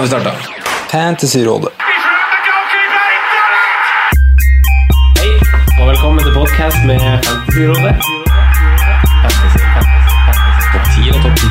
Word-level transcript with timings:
Har 0.00 0.04
vi 0.04 0.10
starte. 0.10 0.30
Fantasyrådet. 0.90 1.68
Hei, 5.20 5.32
og 5.80 5.88
velkommen 5.88 6.24
til 6.24 6.32
podcast 6.34 6.76
med 6.86 7.00
Fantasyrådet. 7.26 7.94
Fantasy, 9.22 9.60
fantasy, 9.74 10.10
fantasy. 10.24 10.64
Topp 10.72 10.84
10 10.96 11.10
og 11.12 11.18
topp 11.24 11.36
10. 11.36 11.44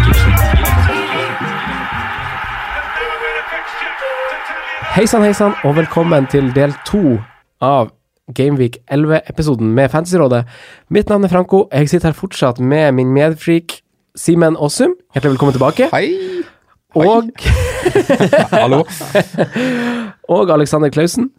Hei 4.95 5.05
sann, 5.05 5.23
hei 5.23 5.33
sann, 5.33 5.53
og 5.63 5.75
velkommen 5.77 6.25
til 6.33 6.49
del 6.55 6.73
to 6.89 7.21
av 7.61 7.93
Gameweek 8.33 8.81
11-episoden 8.89 9.67
med 9.77 9.89
Fantasyrådet. 9.93 10.45
Mitt 10.89 11.09
navn 11.09 11.23
er 11.23 11.27
Franco. 11.37 11.67
Jeg 11.69 11.89
sitter 11.89 12.07
her 12.09 12.17
fortsatt 12.17 12.59
med 12.59 12.91
min 12.97 13.13
medfreak 13.13 13.83
Simen 14.17 14.57
Åsum. 14.57 14.97
Hjertelig 15.13 15.37
velkommen 15.37 15.53
tilbake. 15.53 15.93
Hei. 15.93 16.39
Og 16.97 17.29
Hallo. 18.53 18.81
Og 20.33 20.49
Alexander 20.53 20.89
Klausen, 20.93 21.29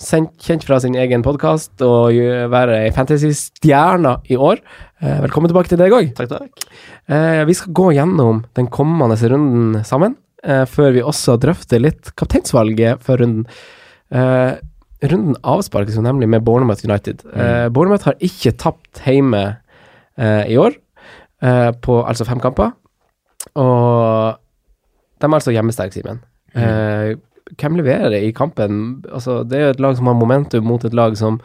kjent 0.42 0.64
fra 0.66 0.78
sin 0.82 0.94
egen 0.98 1.22
podkast 1.22 1.82
og 1.86 2.14
være 2.50 2.80
ei 2.86 2.92
fantasy-stjerne 2.94 4.16
i 4.30 4.38
år. 4.38 4.62
Eh, 5.02 5.20
Velkommen 5.24 5.50
tilbake 5.50 5.70
til 5.70 5.78
deg 5.78 5.94
òg. 5.94 6.08
Takk, 6.18 6.30
takk. 6.32 6.64
Vi 7.46 7.54
skal 7.58 7.74
gå 7.74 7.86
gjennom 7.94 8.42
den 8.58 8.66
kommende 8.70 9.14
runden 9.30 9.84
sammen, 9.86 10.16
eh, 10.42 10.64
før 10.70 10.90
vi 10.96 11.04
også 11.06 11.36
drøfter 11.42 11.82
litt 11.82 12.10
kapteinsvalget 12.18 13.02
for 13.06 13.22
runden. 13.22 13.46
Eh, 14.10 14.58
Runden 15.00 15.38
avsparkes 15.48 15.96
jo 15.96 16.02
nemlig 16.04 16.26
med 16.28 16.42
Bournemouth 16.44 16.82
United. 16.84 17.22
Mm. 17.24 17.72
Bournemouth 17.72 18.04
har 18.04 18.18
ikke 18.20 18.52
tapt 18.60 19.00
hjemme 19.06 19.40
eh, 20.20 20.42
i 20.52 20.58
år, 20.60 20.74
eh, 21.40 21.70
på 21.80 22.02
altså 22.04 22.26
fem 22.28 22.42
kamper. 22.42 22.74
Og 23.56 24.36
de 25.20 25.28
er 25.28 25.36
altså 25.36 25.54
hjemmesterke, 25.54 25.94
Simen. 25.96 26.22
Eh, 26.56 27.14
hvem 27.58 27.78
leverer 27.80 28.20
i 28.20 28.34
kampen? 28.36 29.00
Altså, 29.10 29.42
det 29.46 29.58
er 29.58 29.66
jo 29.68 29.72
et 29.77 29.82
lag 29.84 29.96
som 29.98 30.10
har 30.10 30.18
momentum 30.18 30.66
mot 30.66 30.84
et 30.86 30.96
lag 30.96 31.16
som, 31.18 31.40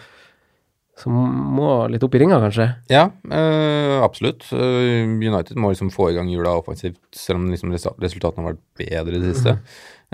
som 0.99 1.15
må 1.57 1.71
litt 1.91 2.05
opp 2.05 2.15
i 2.15 2.21
ringa, 2.21 2.39
kanskje. 2.43 2.69
Ja, 2.93 3.09
eh, 3.31 3.97
absolutt. 4.05 4.47
Eh, 4.53 5.03
United 5.05 5.59
må 5.59 5.73
liksom 5.73 5.91
få 5.93 6.11
i 6.11 6.17
gang 6.17 6.29
hjula 6.31 6.55
offensivt, 6.61 7.01
selv 7.15 7.41
om 7.41 7.51
liksom 7.51 7.73
resultatene 7.73 8.45
har 8.45 8.55
vært 8.55 8.65
bedre 8.85 9.17
i 9.17 9.23
det 9.23 9.35
siste. 9.35 9.57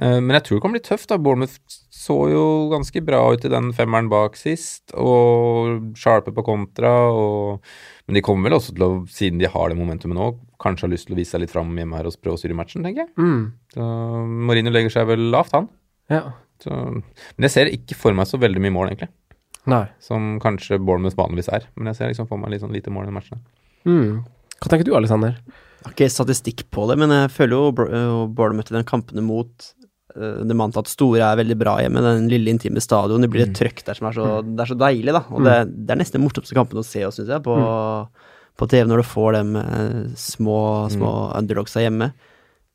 Eh, 0.01 0.17
men 0.17 0.35
jeg 0.37 0.47
tror 0.47 0.57
det 0.57 0.65
kan 0.65 0.75
bli 0.75 0.83
tøft. 0.85 1.09
da. 1.11 1.19
Bournemouth 1.21 1.59
så 2.01 2.17
jo 2.31 2.45
ganske 2.71 3.03
bra 3.05 3.21
ut 3.33 3.45
i 3.45 3.51
den 3.51 3.71
femmeren 3.77 4.09
bak 4.11 4.39
sist, 4.39 4.93
og 4.95 5.91
sharpe 5.99 6.33
på 6.33 6.45
kontra. 6.47 6.93
Og, 7.11 7.73
men 8.11 8.17
de 8.19 8.23
kommer 8.27 8.49
vel 8.49 8.57
også 8.57 8.73
til 8.75 8.83
å, 8.83 8.89
siden 9.07 9.39
de 9.39 9.47
har 9.47 9.71
det 9.71 9.77
momentumet 9.79 10.17
nå, 10.17 10.25
kanskje 10.59 10.83
har 10.83 10.91
lyst 10.91 11.07
til 11.07 11.15
å 11.15 11.19
vise 11.21 11.31
seg 11.31 11.45
litt 11.45 11.53
fram 11.53 11.69
hjemme 11.79 11.95
her 11.95 12.09
og 12.09 12.17
prøve 12.19 12.35
å 12.35 12.41
styre 12.41 12.57
matchen, 12.59 12.83
tenker 12.83 13.05
jeg. 13.05 13.11
Mm. 13.15 13.45
Så 13.71 13.85
Marino 14.49 14.73
legger 14.75 14.91
seg 14.91 15.07
vel 15.07 15.29
lavt, 15.31 15.55
han. 15.55 15.69
Ja. 16.11 16.19
Så, 16.59 16.75
men 16.91 17.47
jeg 17.47 17.53
ser 17.53 17.71
ikke 17.71 17.95
for 17.95 18.17
meg 18.17 18.27
så 18.27 18.41
veldig 18.41 18.65
mye 18.65 18.75
mål, 18.75 18.89
egentlig. 18.91 19.07
Nei. 19.71 19.85
Som 20.03 20.33
kanskje 20.43 20.81
Bournemouth 20.83 21.15
vanligvis 21.15 21.47
er. 21.55 21.69
Men 21.77 21.93
jeg 21.93 22.01
ser 22.01 22.11
liksom 22.11 22.27
for 22.27 22.41
meg 22.41 22.51
litt 22.51 22.65
sånn 22.65 22.75
lite 22.75 22.91
mål 22.91 23.07
i 23.07 23.11
den 23.13 23.17
matchen. 23.21 23.45
Mm. 23.87 24.19
Hva 24.59 24.73
tenker 24.73 24.91
du, 24.91 24.91
Alexander? 24.99 25.39
Jeg 25.39 25.87
har 25.87 25.95
ikke 25.95 26.11
statistikk 26.11 26.65
på 26.75 26.89
det, 26.91 26.99
men 26.99 27.15
jeg 27.15 27.31
føler 27.31 27.55
jo 27.55 27.87
øh, 27.87 28.17
Bournemouth 28.27 28.75
i 28.75 28.77
den 28.81 28.91
kampene 28.91 29.23
mot 29.23 29.71
øh, 30.15 30.41
det 30.47 30.57
man 30.57 30.73
tatt 30.75 30.89
store 30.91 31.23
er 31.25 31.39
veldig 31.39 31.57
bra 31.59 31.77
hjemme. 31.81 32.03
Den 32.05 32.27
lille 32.31 32.53
intime 32.53 32.83
stadion. 32.83 33.23
Det 33.23 33.31
blir 33.31 33.45
et 33.47 33.55
trøkk 33.57 33.83
der 33.87 33.97
som 33.97 34.09
er 34.09 34.17
så, 34.17 34.27
det 34.45 34.65
er 34.65 34.71
så 34.73 34.77
deilig, 34.79 35.15
da. 35.15 35.23
Og 35.31 35.45
det, 35.47 35.55
det 35.73 35.95
er 35.95 36.01
nesten 36.01 36.19
den 36.19 36.25
morsomste 36.27 36.57
kampen 36.57 36.81
å 36.81 36.85
se, 36.85 37.03
syns 37.15 37.31
jeg, 37.31 37.43
på, 37.45 37.57
på 38.59 38.69
TV 38.71 38.89
når 38.89 39.03
du 39.03 39.09
får 39.11 39.37
dem 39.39 39.57
eh, 39.61 39.99
små, 40.19 40.59
små 40.93 41.13
underdogsa 41.39 41.85
hjemme. 41.85 42.11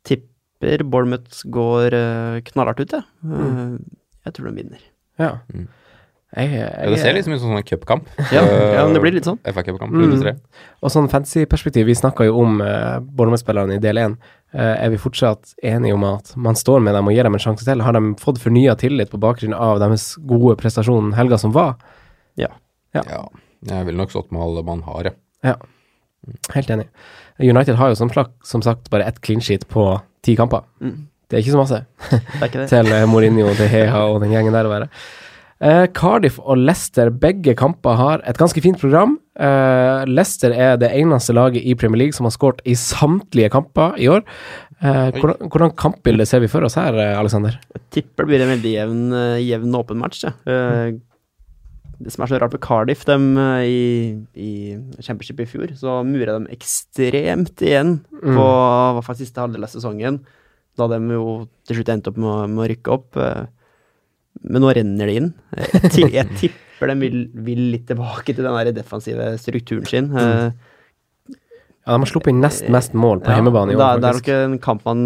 Tipper 0.07 0.85
Bournemouth 0.87 1.43
går 1.53 1.97
eh, 1.97 2.45
knallhardt 2.51 2.85
ut, 2.85 2.95
jeg. 2.99 3.09
Eh, 3.27 3.99
jeg 4.27 4.39
tror 4.39 4.51
de 4.51 4.57
vinner. 4.63 4.87
Ja. 5.21 5.39
Mm. 5.55 5.67
Jeg, 6.37 6.51
jeg, 6.53 6.65
Ja, 6.67 6.89
det 6.91 6.99
ser 7.01 7.15
liksom 7.17 7.33
ut 7.33 7.41
som 7.41 7.53
en 7.53 7.61
sånn 7.61 7.69
cupkamp. 7.69 8.09
Ja, 8.35 8.43
ja, 8.45 8.83
det 8.93 9.01
blir 9.01 9.15
litt 9.15 9.29
sånn. 9.29 9.39
FA-cupkamp. 9.47 9.95
Mm. 9.95 10.41
Og 10.83 10.93
sånn 10.93 11.09
fantasy-perspektiv, 11.13 11.87
vi 11.89 11.97
snakka 11.97 12.27
jo 12.29 12.41
om 12.43 12.59
uh, 12.61 12.99
Bournemouth-spillerne 13.01 13.79
i 13.79 13.83
del 13.83 14.03
én. 14.03 14.17
Eh, 14.55 14.85
er 14.85 14.93
vi 14.93 15.01
fortsatt 15.01 15.55
enige 15.63 15.95
om 15.97 16.05
at 16.07 16.31
man 16.39 16.57
står 16.57 16.81
med 16.85 16.95
dem 16.95 17.09
og 17.09 17.17
gir 17.17 17.27
dem 17.27 17.35
en 17.37 17.43
sjanse 17.43 17.67
til? 17.67 17.83
Har 17.83 17.97
de 17.97 18.15
fått 18.23 18.39
fornya 18.43 18.77
tillit 18.79 19.11
på 19.13 19.21
bakgrunn 19.21 19.57
av 19.57 19.81
deres 19.83 20.13
gode 20.29 20.55
prestasjon 20.61 21.15
helga 21.19 21.39
som 21.43 21.55
var? 21.57 21.75
Ja. 22.39 22.53
Ja. 22.95 23.27
Jeg 23.67 23.89
ville 23.89 23.99
nok 23.99 24.15
stått 24.15 24.31
med 24.33 24.45
alle 24.45 24.63
man 24.67 24.85
har, 24.87 25.11
ja. 25.11 25.17
Ja. 25.45 25.57
Helt 26.55 26.71
enig. 26.71 26.87
United 27.43 27.77
har 27.77 27.91
jo 27.93 27.99
som, 27.99 28.11
slags, 28.11 28.33
som 28.47 28.63
sagt 28.65 28.89
bare 28.91 29.05
ett 29.05 29.21
clean 29.21 29.43
sheet 29.45 29.67
på 29.69 29.89
ti 30.25 30.37
kamper. 30.39 30.65
Mm. 30.81 31.07
Det 31.27 31.37
er 31.37 31.43
ikke 31.43 31.57
så 31.57 31.59
masse 31.59 31.79
Det 32.07 32.39
er 32.39 32.47
ikke 32.47 32.61
det. 32.63 32.69
til 32.73 32.93
eh, 32.95 33.07
Mourinho, 33.11 33.51
De 33.59 33.67
Hea 33.71 34.03
og 34.07 34.21
den 34.23 34.33
gjengen 34.35 34.55
der 34.55 34.69
å 34.69 34.73
være. 34.73 34.89
Eh, 35.65 35.87
Cardiff 35.97 36.37
og 36.43 36.59
Leicester, 36.61 37.09
begge 37.11 37.55
kamper 37.57 37.97
har 37.97 38.21
et 38.29 38.37
ganske 38.37 38.61
fint 38.61 38.77
program. 38.81 39.15
Eh, 39.41 40.03
Leicester 40.11 40.53
er 40.53 40.77
det 40.77 40.91
eneste 40.93 41.33
laget 41.33 41.65
i 41.65 41.73
Premier 41.81 42.03
League 42.05 42.13
som 42.17 42.29
har 42.29 42.35
skåret 42.35 42.61
i 42.69 42.75
samtlige 42.77 43.49
kamper 43.55 43.97
i 43.97 44.09
år. 44.13 44.21
Eh, 44.83 45.17
hvordan, 45.17 45.49
hvordan 45.49 45.73
kampbilde 45.81 46.27
ser 46.29 46.45
vi 46.45 46.51
for 46.53 46.67
oss 46.69 46.77
her, 46.77 46.93
Aleksander? 46.93 47.17
Alexander? 47.23 47.59
Jeg 47.73 47.83
tipper 47.97 48.27
det 48.27 48.33
blir 48.35 48.45
en 48.45 48.53
veldig 48.53 48.73
jevn, 48.75 49.03
eh, 49.17 49.41
jevn 49.47 49.79
åpen 49.81 50.03
match. 50.03 50.25
Ja. 50.29 50.35
Eh, 50.47 50.99
Det 51.97 52.13
som 52.13 52.25
er 52.25 52.29
så 52.29 52.37
rart 52.39 52.53
med 52.53 52.61
Cardiff, 52.61 53.07
dem 53.09 53.39
eh, 53.41 53.63
i, 53.65 54.27
i 54.37 54.77
Championship 55.01 55.39
i 55.41 55.47
fjor, 55.49 55.71
så 55.81 56.03
mura 56.05 56.35
de 56.39 56.53
ekstremt 56.53 57.57
igjen 57.65 58.03
på 58.21 58.45
hva 58.45 59.01
faktisk 59.01 59.31
siste 59.31 59.41
halvdel 59.41 59.65
av 59.65 59.73
sesongen, 59.73 60.19
da 60.77 60.89
de 60.93 60.99
jo 61.15 61.49
til 61.65 61.79
slutt 61.79 61.89
endte 61.95 62.13
opp 62.13 62.19
med, 62.21 62.51
med 62.53 62.67
å 62.67 62.69
rykke 62.69 62.93
opp. 62.93 63.17
eh, 63.17 63.47
Men 64.47 64.63
nå 64.63 64.71
renner 64.77 65.11
det 65.11 65.15
inn. 65.21 65.29
Jeg, 65.57 66.11
jeg 66.15 66.27
tipper 66.41 66.93
de 66.93 66.97
vil, 67.01 67.21
vil 67.47 67.63
litt 67.73 67.87
tilbake 67.89 68.35
til 68.37 68.45
den 68.47 68.55
der 68.59 68.73
defensive 68.77 69.31
strukturen 69.43 69.87
sin. 69.91 70.11
Mm. 70.13 70.53
Ja, 71.87 71.95
de 71.95 72.03
har 72.03 72.11
sluppet 72.11 72.33
inn 72.35 72.43
nest 72.43 72.67
mest 72.73 72.95
mål 72.99 73.21
på 73.23 73.31
ja, 73.31 73.39
hjemmebane 73.39 73.73
i 73.73 73.77
år, 73.77 73.81
da, 73.81 73.89
er- 73.95 74.01
det 74.03 74.09
er 74.11 74.17
nok 74.21 74.31
en 74.35 74.59
kamp 74.65 74.87
man 74.89 75.03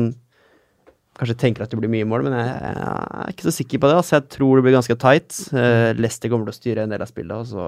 kanskje 1.20 1.36
tenker 1.42 1.66
at 1.66 1.72
det 1.74 1.76
blir 1.82 1.90
mye 1.92 2.06
mål, 2.08 2.22
men 2.24 2.32
jeg, 2.38 2.52
jeg 2.64 2.76
er 2.80 3.32
ikke 3.34 3.44
så 3.44 3.52
sikker 3.52 3.80
på 3.82 3.88
det. 3.90 3.96
Altså, 4.00 4.14
jeg 4.16 4.28
tror 4.32 4.56
det 4.56 4.64
blir 4.64 4.76
ganske 4.78 4.96
tight. 5.02 5.36
Uh, 5.52 5.90
Leicester 6.00 6.32
kommer 6.32 6.48
til 6.48 6.54
å 6.54 6.60
styre 6.60 6.86
en 6.86 6.94
del 6.94 7.04
av 7.04 7.10
spillet, 7.10 7.34
og 7.36 7.50
så 7.50 7.66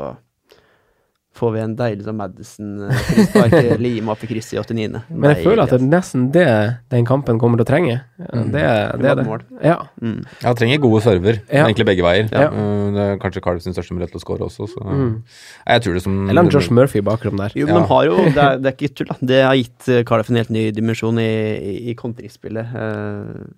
får 1.32 1.52
vi 1.55 1.61
en 1.62 1.75
deilig 1.79 2.05
sånn 2.05 2.19
Madison-frispark 2.19 3.55
lima 3.87 4.12
opp 4.12 4.25
i 4.25 4.29
krysset 4.29 4.58
i 4.58 4.61
89. 4.61 5.00
Men 5.08 5.32
jeg 5.32 5.46
føler 5.46 5.62
at 5.64 5.73
det 5.73 5.79
er 5.81 5.87
nesten 5.88 6.26
det 6.34 6.44
den 6.93 7.06
kampen 7.08 7.40
kommer 7.40 7.61
til 7.61 7.64
å 7.64 7.70
trenge. 7.70 7.94
Mm. 8.20 8.50
Det, 8.52 8.64
det 9.00 9.08
er 9.12 9.20
det. 9.23 9.25
Ja. 9.64 9.79
Mm. 10.02 10.19
Ja, 10.44 10.52
trenger 10.58 10.82
gode 10.84 11.00
server, 11.06 11.40
Ja. 11.49 11.64
egentlig 11.64 11.88
begge 11.88 12.05
veier. 12.05 12.29
Ja. 12.29 12.50
Uh, 12.52 12.90
Det 12.93 13.06
er 13.06 13.17
kanskje 13.23 13.43
Cardiff 13.44 13.64
sin 13.64 13.73
største 13.76 13.96
mulighet 13.96 14.12
til 14.12 14.20
å 14.20 14.25
score 14.26 14.44
også, 14.49 14.69
så 14.75 14.84
Mm. 14.93 15.23
jeg 15.67 15.82
tror 15.82 15.94
det 15.94 16.02
som 16.05 16.29
Eller 16.29 16.43
en 16.43 16.50
Josh 16.52 16.70
Murphy 16.70 16.99
i 17.00 17.06
bakrom 17.06 17.37
der. 17.40 17.52
Jo, 17.56 17.67
men 17.67 17.75
Ja. 17.76 17.81
de 17.81 17.88
har 17.88 18.05
jo 18.05 18.17
Det 18.37 18.44
er, 18.44 18.58
det 18.58 18.67
er 18.69 18.76
ikke 18.76 18.94
tull, 18.94 19.06
da. 19.08 19.17
Det 19.32 19.43
har 19.43 19.56
gitt 19.56 19.88
eh, 19.88 20.05
en 20.29 20.37
helt 20.37 20.50
ny 20.50 20.70
dimensjon 20.70 21.19
i, 21.19 21.32
i, 21.56 21.90
i 21.90 21.94
kontringsspillet. 21.94 22.67
Uh, 22.76 23.49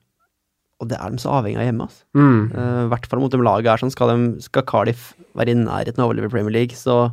og 0.82 0.88
det 0.90 0.98
er 1.00 1.10
de 1.10 1.18
så 1.22 1.30
avhengig 1.38 1.58
av 1.58 1.68
hjemme, 1.68 1.86
altså. 1.88 2.02
Mm. 2.14 2.40
Uh, 2.54 2.82
I 2.86 2.88
hvert 2.92 3.06
fall 3.06 3.20
mot 3.22 3.30
de 3.32 3.38
laget 3.38 3.70
her. 3.70 3.82
Sånn, 3.82 3.92
skal, 3.94 4.10
de, 4.14 4.42
skal 4.44 4.62
Cardiff 4.68 5.12
være 5.34 5.54
i 5.54 5.58
nærheten 5.58 5.98
av 5.98 6.06
å 6.06 6.12
overleve 6.12 6.30
Premier 6.30 6.52
League, 6.54 6.76
så, 6.78 7.10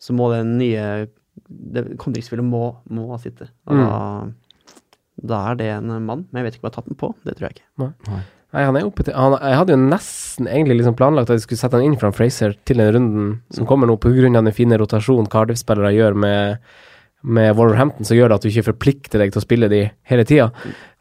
så 0.00 0.14
må 0.16 0.30
den 0.32 0.56
nye 0.60 1.06
det, 1.50 1.84
Kontringsspillet 2.00 2.44
må, 2.46 2.76
må 2.90 3.18
sitte. 3.22 3.48
Og 3.68 3.76
Mm. 3.76 3.86
da, 3.86 4.26
da 5.30 5.38
er 5.50 5.56
det 5.60 5.70
en 5.76 5.88
mann. 6.06 6.26
Men 6.32 6.40
jeg 6.40 6.44
vet 6.46 6.54
ikke 6.58 6.64
om 6.64 6.68
jeg 6.68 6.74
har 6.74 6.82
tatt 6.82 6.90
den 6.90 7.00
på. 7.00 7.14
Det 7.26 7.34
tror 7.36 7.48
jeg 7.48 7.58
ikke. 7.58 8.20
Nei, 8.50 8.64
han 8.66 8.76
er 8.76 8.86
oppe 8.88 9.04
til 9.06 9.14
han, 9.14 9.36
Jeg 9.38 9.58
hadde 9.60 9.74
jo 9.76 9.80
nesten 9.82 10.48
egentlig 10.50 10.80
liksom 10.80 10.96
planlagt 10.98 11.30
at 11.30 11.36
jeg 11.38 11.44
skulle 11.46 11.60
sette 11.60 11.78
han 11.78 11.84
inn 11.86 11.98
fra 12.00 12.10
Fraser 12.10 12.56
til 12.66 12.80
den 12.82 12.92
runden 12.96 13.28
som 13.54 13.66
kommer 13.68 13.86
nå, 13.86 13.94
pga. 14.02 14.26
den 14.32 14.52
fine 14.56 14.78
rotasjonen 14.80 15.28
Cardiff-spillere 15.30 15.92
gjør 15.94 16.16
med, 16.18 16.58
med 17.22 17.54
Wolverhampton, 17.56 18.04
som 18.08 18.16
gjør 18.18 18.28
det 18.32 18.34
at 18.40 18.42
du 18.42 18.48
ikke 18.50 18.66
forplikter 18.72 19.18
deg 19.22 19.30
til 19.32 19.38
å 19.42 19.46
spille 19.46 19.68
de 19.70 19.84
hele 20.10 20.24
tida. 20.26 20.50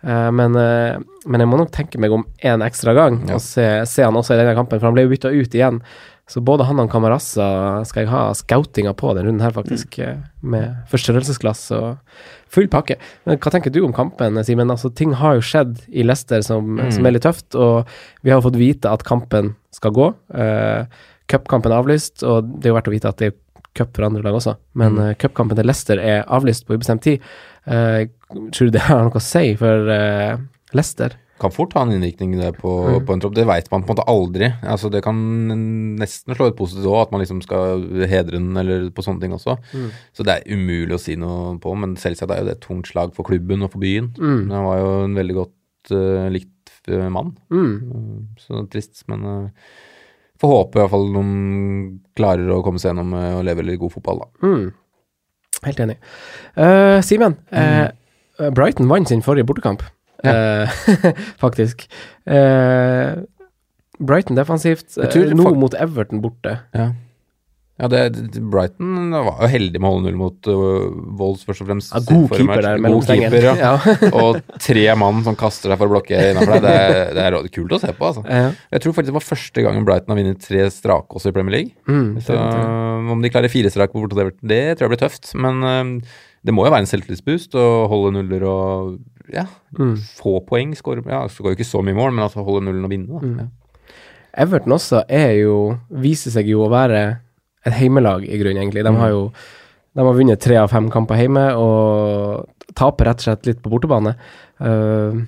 Uh, 0.03 0.29
men, 0.31 0.53
uh, 0.55 0.99
men 1.25 1.41
jeg 1.41 1.49
må 1.49 1.57
nok 1.57 1.71
tenke 1.75 1.97
meg 1.99 2.11
om 2.13 2.25
én 2.43 2.61
ekstra 2.65 2.93
gang 2.95 3.23
Ja. 3.27 3.35
og 3.35 3.41
se, 3.41 3.65
se 3.89 4.03
han 4.05 4.13
også 4.15 4.35
i 4.35 4.39
denne 4.43 4.55
kampen, 4.55 4.79
for 4.79 4.87
han 4.87 4.93
ble 4.93 5.07
jo 5.07 5.13
bytta 5.15 5.33
ut 5.33 5.55
igjen. 5.57 5.81
Så 6.29 6.43
både 6.45 6.65
han 6.69 6.77
og 6.79 6.91
Camarasa 6.93 7.45
skal 7.89 8.03
jeg 8.03 8.11
ha 8.11 8.27
scoutinga 8.37 8.91
på 8.93 9.15
den 9.17 9.25
runden 9.25 9.41
her, 9.41 9.49
faktisk. 9.55 9.97
Mm. 9.97 10.19
Med 10.53 10.75
forstørrelsesglass 10.91 11.63
og 11.73 11.97
full 12.53 12.67
pakke. 12.69 12.99
Men 13.25 13.39
hva 13.41 13.49
tenker 13.55 13.73
du 13.73 13.79
om 13.85 13.93
kampen, 13.97 14.37
Simen? 14.45 14.69
Altså, 14.69 14.91
ting 14.93 15.15
har 15.17 15.39
jo 15.39 15.41
skjedd 15.45 15.79
i 15.89 16.05
Leicester 16.05 16.41
som, 16.45 16.75
Mm. 16.77 16.91
som 16.93 17.05
er 17.09 17.11
litt 17.17 17.25
tøft, 17.25 17.55
og 17.57 17.87
vi 18.21 18.29
har 18.29 18.41
fått 18.45 18.59
vite 18.61 18.91
at 18.93 19.03
kampen 19.03 19.55
skal 19.73 19.91
gå. 19.91 20.11
Uh, 20.33 20.85
Cupkampen 21.29 21.71
er 21.71 21.81
avlyst, 21.81 22.23
og 22.25 22.45
det 22.59 22.65
er 22.69 22.71
jo 22.73 22.77
verdt 22.77 22.87
å 22.89 22.93
vite 22.93 23.09
at 23.09 23.17
det 23.17 23.27
er 23.33 23.35
cup 23.77 23.91
for 23.95 24.05
andre 24.07 24.21
lag 24.25 24.33
også, 24.33 24.55
men 24.75 24.95
Mm. 24.95 24.99
uh, 25.09 25.13
cupkampen 25.13 25.55
til 25.57 25.65
Leicester 25.65 25.97
er 26.01 26.23
avlyst 26.27 26.65
på 26.65 26.73
ubestemt 26.77 27.01
tid. 27.05 27.21
Uh, 27.67 28.05
tror 28.51 28.65
du 28.69 28.71
det 28.71 28.81
har 28.81 29.03
noe 29.03 29.13
å 29.17 29.21
si 29.21 29.55
for 29.55 29.89
uh, 29.89 30.37
Leicester? 30.73 31.13
Kan 31.39 31.53
fort 31.55 31.73
ha 31.77 31.81
en 31.85 31.91
innvirkning 31.95 32.33
på, 32.57 32.71
Mm. 32.89 33.05
på 33.07 33.13
en 33.13 33.21
tropp. 33.23 33.35
Det 33.35 33.45
veit 33.47 33.69
man 33.71 33.83
på 33.83 33.91
en 33.91 33.95
måte 33.95 34.07
aldri. 34.11 34.49
Altså 34.63 34.89
Det 34.91 35.01
kan 35.03 35.15
nesten 35.99 36.35
slå 36.35 36.49
ut 36.51 36.57
positivt 36.57 36.85
òg, 36.89 37.01
at 37.07 37.11
man 37.11 37.21
liksom 37.21 37.41
skal 37.41 37.83
hedre 38.11 38.35
den 38.37 38.55
eller 38.57 38.89
på 38.91 39.01
sånne 39.05 39.21
ting 39.21 39.31
også. 39.31 39.57
Mm. 39.73 39.89
Så 40.13 40.23
det 40.27 40.35
er 40.35 40.51
umulig 40.53 40.95
å 40.97 40.99
si 40.99 41.15
noe 41.15 41.57
på. 41.59 41.75
Men 41.77 41.95
selvsagt 41.95 42.31
er 42.31 42.41
jo 42.43 42.49
det 42.49 42.57
et 42.57 42.65
tungt 42.67 42.87
slag 42.91 43.13
for 43.15 43.23
klubben 43.23 43.63
og 43.63 43.71
for 43.71 43.79
byen. 43.79 44.11
Mm. 44.19 44.49
Han 44.51 44.65
var 44.67 44.77
jo 44.79 44.89
en 45.05 45.15
veldig 45.15 45.35
godt 45.39 45.91
uh, 45.95 46.27
likt 46.29 46.89
eh, 46.89 47.07
mann. 47.09 47.35
Mm. 47.49 48.27
det 48.35 48.43
Så 48.43 48.65
trist, 48.69 49.03
men 49.07 49.23
uh, 49.25 49.49
får 50.39 50.53
håpe 50.55 50.77
i 50.77 50.81
hvert 50.83 50.91
fall 50.91 51.07
de 51.13 51.23
klarer 52.15 52.51
å 52.55 52.61
komme 52.63 52.79
seg 52.79 52.93
gjennom 52.93 53.13
og 53.39 53.43
leve 53.47 53.63
litt 53.67 53.79
god 53.81 53.91
fotball, 53.95 54.21
da. 54.23 54.47
Mm. 54.47 54.67
Helt 55.65 55.79
enig. 55.83 55.95
Eh, 56.55 57.01
Simen, 57.03 57.35
eh, 57.51 57.89
Brighton 58.55 58.87
vant 58.87 59.09
sin 59.11 59.19
forrige 59.25 59.43
bortekamp, 59.49 59.81
eh, 60.23 60.79
faktisk. 61.43 61.85
Eh, 62.25 63.19
Brighton 63.99 64.39
defensivt, 64.39 64.95
eh, 64.97 65.21
nå 65.35 65.53
mot 65.59 65.73
Everton 65.75 66.21
borte. 66.23 66.59
Ja. 66.75 66.91
Ja, 67.79 67.87
det, 67.87 67.99
det- 68.33 68.41
Brighton 68.51 69.11
var 69.13 69.37
jo 69.39 69.47
heldig 69.53 69.79
med 69.79 69.87
å 69.87 69.91
holde 69.93 70.09
null 70.09 70.17
mot 70.19 70.47
uh, 70.51 70.89
Wolves, 71.15 71.45
først 71.47 71.63
og 71.63 71.69
fremst. 71.69 71.93
Ja, 71.95 72.01
god 72.09 72.33
keeper 72.35 72.63
der 72.65 72.81
mellom 72.83 73.05
keeper, 73.07 73.45
ja. 73.45 73.53
Ja. 73.69 74.09
og 74.19 74.41
tre 74.59 74.83
mann 74.99 75.21
som 75.23 75.37
kaster 75.39 75.71
deg 75.71 75.79
for 75.79 75.87
å 75.87 75.93
blokke 75.93 76.19
innafor 76.33 76.57
deg. 76.57 76.65
Det, 76.67 77.05
det 77.15 77.23
er 77.29 77.37
kult 77.55 77.77
å 77.77 77.79
se 77.79 77.93
på, 77.95 78.09
altså. 78.09 78.25
Ja. 78.27 78.49
Jeg 78.75 78.83
tror 78.83 78.97
faktisk 78.97 79.13
det 79.13 79.17
var 79.21 79.27
første 79.29 79.63
gangen 79.63 79.87
Brighton 79.87 80.11
har 80.11 80.19
vunnet 80.19 80.43
tre 80.43 80.65
strake 80.75 81.15
også 81.15 81.31
i 81.31 81.37
Premier 81.37 81.55
League. 81.55 81.71
Mm, 81.87 82.17
Så 82.25 82.35
om 83.15 83.23
de 83.23 83.31
klarer 83.31 83.51
fire 83.55 83.71
strake 83.71 83.95
på 83.95 84.03
borte, 84.03 84.19
det, 84.19 84.35
det 84.43 84.61
tror 84.75 84.89
jeg 84.89 84.95
blir 84.97 85.03
tøft. 85.05 85.31
Men 85.39 85.63
uh, 85.63 86.19
det 86.43 86.55
må 86.55 86.67
jo 86.67 86.73
være 86.75 86.83
en 86.83 86.91
selvtillitsboost 86.91 87.55
å 87.55 87.65
holde 87.91 88.11
nuller 88.19 88.43
og 88.51 88.99
ja, 89.33 89.45
Mm. 89.77 89.95
få 90.17 90.39
poeng. 90.45 90.73
Skåre 90.75 91.03
Ja, 91.05 91.23
skårer 91.27 91.53
jo 91.53 91.59
ikke 91.59 91.69
så 91.69 91.83
mye 91.85 91.95
mål, 91.97 92.11
men 92.13 92.25
altså 92.25 92.43
holde 92.43 92.65
nullen 92.65 92.85
og 92.85 92.91
vinne. 92.91 93.21
Mm. 93.21 93.39
Ja. 93.39 93.47
Everton 94.45 94.73
også 94.73 95.03
er 95.09 95.31
jo 95.41 95.77
Viser 95.89 96.31
seg 96.31 96.47
jo 96.47 96.61
å 96.65 96.69
være 96.71 97.19
et 97.65 97.73
heimelag, 97.73 98.23
i 98.23 98.37
grunnen, 98.39 98.61
egentlig. 98.63 98.83
De 98.85 98.93
har 98.95 99.09
jo 99.09 99.31
de 99.95 100.05
har 100.05 100.13
vunnet 100.15 100.39
tre 100.39 100.55
av 100.55 100.69
fem 100.69 100.85
kamper 100.93 101.17
hjemme 101.17 101.43
og 101.57 102.45
taper 102.77 103.05
rett 103.09 103.19
og 103.19 103.25
slett 103.25 103.47
litt 103.49 103.61
på 103.63 103.71
bortebane. 103.73 104.13
Uh, 104.61 105.25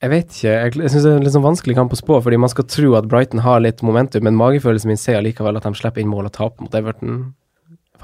jeg 0.00 0.12
vet 0.12 0.30
ikke. 0.30 0.52
Jeg, 0.52 0.74
jeg 0.78 0.92
syns 0.92 1.02
det 1.04 1.10
er 1.10 1.16
en 1.18 1.24
litt 1.26 1.34
sånn 1.34 1.44
vanskelig 1.44 1.76
kamp 1.78 1.92
å 1.92 1.98
spå, 1.98 2.18
fordi 2.22 2.38
man 2.40 2.52
skal 2.52 2.66
tro 2.70 2.94
at 2.98 3.08
Brighton 3.10 3.42
har 3.44 3.62
litt 3.64 3.82
momentum, 3.84 4.24
men 4.24 4.36
magefølelsen 4.38 4.92
min 4.92 5.00
sier 5.00 5.18
allikevel 5.18 5.58
at 5.58 5.66
de 5.66 5.72
slipper 5.78 6.04
inn 6.04 6.10
mål 6.12 6.28
og 6.30 6.34
taper 6.36 6.64
mot 6.66 6.76
Everton, 6.76 7.34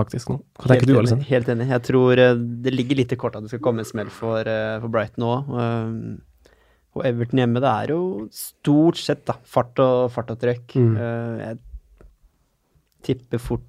faktisk 0.00 0.32
nå. 0.32 0.38
Hva 0.58 0.66
tenker 0.72 0.74
Helt 0.74 0.88
du, 0.88 0.92
enig, 0.94 1.02
Alison? 1.04 1.22
Helt 1.28 1.52
enig. 1.54 1.68
Jeg 1.74 1.82
tror 1.90 2.18
eh, 2.24 2.34
det 2.66 2.72
ligger 2.74 2.96
litt 3.02 3.12
i 3.14 3.20
kortet 3.20 3.36
at 3.40 3.46
det 3.46 3.52
skal 3.54 3.64
komme 3.68 3.84
en 3.84 3.88
smell 3.92 4.10
for, 4.10 4.40
eh, 4.48 4.76
for 4.82 4.88
Brighton 4.96 5.24
òg. 5.28 5.54
og 6.96 7.04
Everton 7.06 7.38
hjemme, 7.38 7.60
det 7.62 7.70
er 7.70 7.92
jo 7.94 8.28
stort 8.34 8.98
sett 8.98 9.20
da, 9.28 9.36
fart 9.46 9.78
og, 9.78 10.08
fart 10.10 10.32
og 10.34 10.40
trøkk. 10.42 10.74
Mm. 10.74 10.94
Eh, 10.98 11.42
jeg 11.46 11.60
tipper 13.06 13.38
fort 13.40 13.66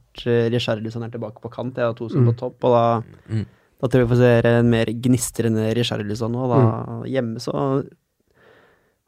Richarlison 0.51 1.05
er 1.05 1.11
tilbake 1.13 1.39
på 1.39 1.51
kant. 1.53 1.77
Jeg 1.77 1.85
har 1.87 1.93
to 1.95 2.09
som 2.09 2.25
Mm. 2.25 2.31
på 2.33 2.37
topp, 2.39 2.63
og 2.65 2.71
da, 2.73 3.03
Mm. 3.29 3.45
da 3.81 3.87
tror 3.87 4.01
jeg 4.01 4.07
vi 4.09 4.15
får 4.15 4.21
se 4.43 4.47
en 4.49 4.69
mer 4.69 4.85
gnistrende 4.85 5.73
Richarlison 5.77 6.31
nå. 6.33 6.47
Da, 6.49 6.59
Mm. 6.59 7.05
Hjemme 7.07 7.39
så 7.39 7.87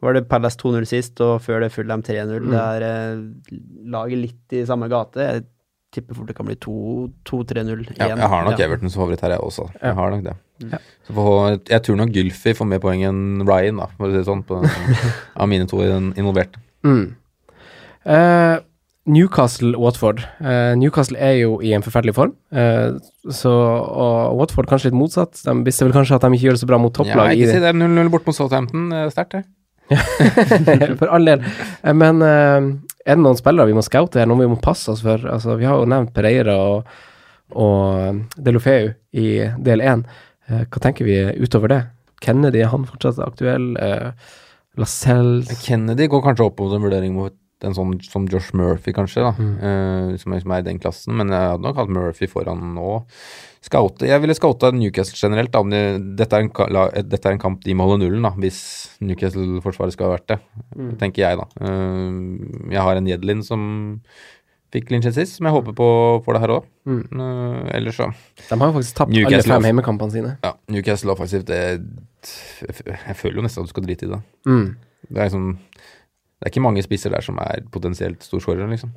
var 0.01 0.13
det 0.13 0.27
Palace 0.29 0.57
2-0 0.57 0.85
sist, 0.85 1.19
og 1.21 1.41
før 1.41 1.61
det 1.61 1.71
Fulham 1.71 2.01
3-0. 2.03 2.39
Mm. 2.43 2.51
Det 2.51 2.59
er 2.59 2.81
eh, 2.83 3.57
laget 3.85 4.17
litt 4.21 4.53
i 4.53 4.65
samme 4.65 4.87
gate. 4.89 5.15
Jeg 5.17 5.45
tipper 5.93 6.17
fort 6.17 6.27
det 6.29 6.35
kan 6.37 6.47
bli 6.49 6.55
2-3-0 6.57 7.85
igjen. 7.85 7.95
Ja, 8.01 8.09
jeg 8.17 8.29
har 8.33 8.43
nok 8.47 8.59
Ja. 8.59 8.65
Everton 8.67 8.89
som 8.91 9.03
favoritt 9.03 9.21
her, 9.23 9.35
jeg 9.37 9.39
også. 9.45 9.67
Jeg 9.81 9.93
har 9.99 10.11
nok 10.13 10.23
det. 10.25 10.35
Ja. 10.71 10.77
Så 11.07 11.13
for, 11.15 11.57
jeg 11.69 11.81
tror 11.85 11.97
nok 11.99 12.11
Gylfi 12.15 12.53
får 12.57 12.67
mer 12.69 12.79
poeng 12.83 13.01
enn 13.07 13.41
Ryan, 13.47 13.77
da, 13.83 13.87
for 13.97 14.07
å 14.07 14.11
si 14.13 14.17
det 14.21 14.27
sånn, 14.27 14.43
på 14.47 14.59
av 15.41 15.49
mine 15.51 15.65
to 15.69 15.81
in- 15.85 16.13
involverte. 16.19 16.61
Mm. 16.83 17.15
Uh, 18.05 18.57
Newcastle-Watford. 19.07 20.21
Uh, 20.39 20.73
Newcastle 20.79 21.17
er 21.19 21.33
jo 21.41 21.57
i 21.63 21.73
en 21.75 21.83
forferdelig 21.83 22.13
form, 22.15 22.33
uh, 22.55 22.95
så, 23.31 23.51
og 23.51 24.37
Watford 24.39 24.69
kanskje 24.71 24.91
litt 24.91 24.99
motsatt. 24.99 25.41
De 25.45 25.55
visste 25.67 25.83
vel 25.87 25.95
kanskje 25.95 26.15
at 26.17 26.23
de 26.25 26.31
ikke 26.37 26.47
gjør 26.49 26.57
det 26.57 26.63
så 26.63 26.69
bra 26.71 26.79
mot 26.79 26.93
Ja, 26.93 27.03
topplag. 27.03 27.35
ikke 27.35 27.51
si 27.51 27.59
det. 27.63 27.73
0-0 27.75 28.11
bort 28.13 28.25
mot 28.29 28.37
Southampton. 28.37 28.89
er 28.95 29.11
Sterkt, 29.13 29.37
det. 29.39 29.43
For 31.01 31.11
all 31.11 31.25
del. 31.27 31.43
Eh, 31.83 31.93
Men 31.93 32.21
eh, 32.23 32.69
er 33.03 33.17
det 33.17 33.23
noen 33.23 33.39
spillere 33.39 33.69
vi 33.69 33.75
må 33.77 33.83
scoute 33.85 34.19
her, 34.19 34.29
noen 34.29 34.45
vi 34.45 34.51
må 34.53 34.59
passe 34.63 34.91
oss 34.93 35.03
for? 35.05 35.23
Altså, 35.29 35.57
vi 35.59 35.67
har 35.67 35.79
jo 35.79 35.89
nevnt 35.89 36.13
Pereira 36.15 36.55
og, 36.55 36.93
og 37.51 38.23
Delofeu 38.39 38.93
i 39.19 39.27
del 39.65 39.83
én. 39.83 40.05
Eh, 40.47 40.63
hva 40.63 40.83
tenker 40.83 41.07
vi 41.07 41.19
utover 41.43 41.73
det? 41.73 41.81
Kennedy, 42.23 42.61
er 42.63 42.71
han 42.71 42.87
fortsatt 42.87 43.19
aktuell? 43.19 43.73
Uh, 43.75 44.13
Lascelles 44.79 45.51
Kennedy 45.65 46.07
går 46.09 46.23
kanskje 46.23 46.47
opp 46.47 46.61
mot 46.63 46.71
en 46.73 46.85
vurdering 46.85 47.15
mot 47.17 47.35
en 47.67 47.75
sånn 47.77 47.95
som 48.05 48.27
Josh 48.31 48.51
Murphy, 48.57 48.93
kanskje, 48.95 49.23
da. 49.25 49.31
Mm. 49.37 49.55
uh, 49.63 50.17
som, 50.21 50.35
som 50.43 50.53
er 50.55 50.61
i 50.63 50.67
den 50.67 50.81
klassen. 50.83 51.15
Men 51.19 51.33
jeg 51.33 51.53
hadde 51.53 51.65
nok 51.65 51.79
hatt 51.81 51.91
Murphy 51.93 52.29
foran 52.31 52.61
nå. 52.75 52.99
Scoute. 53.63 54.07
Jeg 54.09 54.19
ville 54.19 54.35
scouta 54.35 54.73
Newcastle 54.75 55.15
generelt. 55.15 55.53
Da, 55.53 55.61
om 55.63 55.71
de, 55.71 55.81
dette, 56.19 56.35
er 56.35 56.45
en, 56.45 56.51
la- 56.75 56.89
dette 56.99 57.29
er 57.29 57.37
en 57.37 57.41
kamp 57.41 57.63
de 57.63 57.75
må 57.79 57.87
holde 57.87 58.03
nullen, 58.03 58.25
da, 58.27 58.33
hvis 58.43 58.59
Newcastle-forsvaret 59.03 59.95
skal 59.95 60.09
ha 60.09 60.15
vært 60.17 60.29
det. 60.33 60.39
Mm. 60.75 60.93
Tenker 60.99 61.23
jeg, 61.23 61.39
da. 61.39 61.47
Uh, 61.63 62.71
jeg 62.73 62.83
har 62.89 62.99
en 62.99 63.11
Jedlin 63.13 63.43
som 63.47 63.67
fikk 64.73 64.87
clean 64.89 65.03
sist, 65.05 65.37
som 65.37 65.45
jeg 65.47 65.53
håper 65.53 65.75
på 65.77 65.87
får 66.25 66.35
det 66.35 66.41
her 66.43 66.55
òg. 66.55 66.69
Mm. 66.89 67.03
ellers 67.77 67.99
så 67.99 68.07
De 68.09 68.57
har 68.59 68.67
jo 68.71 68.73
faktisk 68.79 68.95
tapt 68.97 69.11
alle 69.11 69.21
Newcastle 69.21 69.53
fem 69.53 69.67
hjemmekampene 69.69 70.15
sine. 70.15 70.31
Ja, 70.43 70.53
Newcastle 70.73 71.13
offensivt, 71.13 71.45
det 71.47 71.59
Jeg 72.63 73.15
føler 73.19 73.37
jo 73.37 73.45
nesten 73.45 73.63
at 73.63 73.69
du 73.69 73.73
skal 73.73 73.85
drite 73.85 74.07
i 74.07 74.11
det. 74.15 74.19
Mm. 74.49 74.65
Det 75.09 75.19
er 75.19 75.29
liksom 75.29 75.51
Det 76.43 76.49
er 76.49 76.51
ikke 76.57 76.63
mange 76.65 76.83
spisser 76.83 77.13
der 77.13 77.23
som 77.23 77.37
er 77.39 77.61
potensielt 77.71 78.19
storskårere, 78.25 78.67
liksom. 78.67 78.91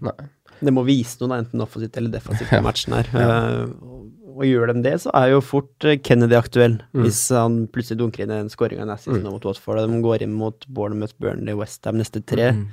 Det 0.59 0.73
må 0.75 0.83
vise 0.87 1.21
noe, 1.21 1.29
da, 1.31 1.37
enten 1.45 1.63
offensivt 1.63 1.97
eller 2.01 2.11
defensivt, 2.11 2.51
i 2.51 2.59
matchen 2.67 2.97
her. 2.97 3.07
ja. 3.15 3.37
og, 3.63 4.09
og 4.37 4.43
gjør 4.45 4.73
de 4.75 4.83
det, 4.83 4.95
så 5.01 5.13
er 5.15 5.31
jo 5.31 5.39
fort 5.41 5.85
eh, 5.87 5.97
Kennedy 6.03 6.35
aktuell, 6.37 6.81
Mm. 6.93 7.05
hvis 7.07 7.21
han 7.33 7.55
plutselig 7.73 7.99
dunker 8.03 8.25
inn 8.27 8.31
en 8.35 8.51
skåring 8.53 8.81
av 8.83 8.89
Nassis 8.91 9.15
Mm. 9.23 9.31
mot 9.31 9.45
Watford. 9.47 9.79
og 9.79 9.89
De 9.95 10.01
går 10.03 10.23
inn 10.27 10.35
mot 10.35 10.67
Bournemouth, 10.69 11.15
Burnley, 11.23 11.55
Westham 11.55 11.97
neste 12.03 12.21
tre. 12.27 12.51
Mm. 12.53 12.67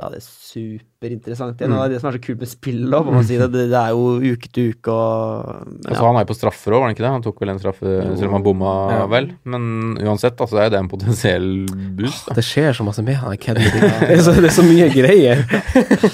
Da 0.00 0.08
er 0.08 0.14
det 0.16 0.22
superinteressant 0.24 1.60
igjen. 1.60 1.72
Mm. 1.74 1.76
Og 1.76 1.82
det 1.82 1.88
er 1.90 1.92
det 1.94 2.00
som 2.00 2.08
er 2.10 2.16
så 2.16 2.22
kult 2.24 2.40
med 2.40 2.48
spill 2.50 2.94
òg, 2.96 3.08
må 3.08 3.16
man 3.18 3.26
si 3.28 3.36
det. 3.40 3.48
det. 3.52 3.66
Er 3.76 3.92
jo 3.92 4.14
uke 4.32 4.48
til 4.48 4.70
uke 4.72 4.94
og 4.94 5.50
ja. 5.50 5.90
Altså, 5.90 6.04
han 6.06 6.16
er 6.16 6.24
jo 6.24 6.30
på 6.30 6.38
straffer 6.38 6.72
òg, 6.76 6.80
var 6.80 6.88
han 6.88 6.96
ikke 6.96 7.04
det? 7.04 7.12
Han 7.18 7.26
tok 7.26 7.42
vel 7.44 7.52
en 7.52 7.60
straffe, 7.60 7.96
selv 8.16 8.30
om 8.30 8.38
han 8.38 8.46
bomma 8.46 8.72
Ja. 8.94 9.02
vel. 9.12 9.28
Men 9.44 9.66
uansett, 10.00 10.40
altså, 10.40 10.56
det 10.56 10.62
er 10.62 10.70
jo 10.70 10.74
det 10.76 10.80
en 10.80 10.92
potensiell 10.94 11.50
boost. 11.98 12.30
Da. 12.30 12.38
Det 12.40 12.46
skjer 12.48 12.72
så 12.80 12.86
masse 12.86 13.04
med 13.04 13.20
han 13.20 13.36
det, 13.40 14.16
er 14.16 14.24
så, 14.24 14.32
det 14.40 14.48
er 14.50 14.56
så 14.56 14.64
mye 14.64 14.88
greier. 14.94 15.44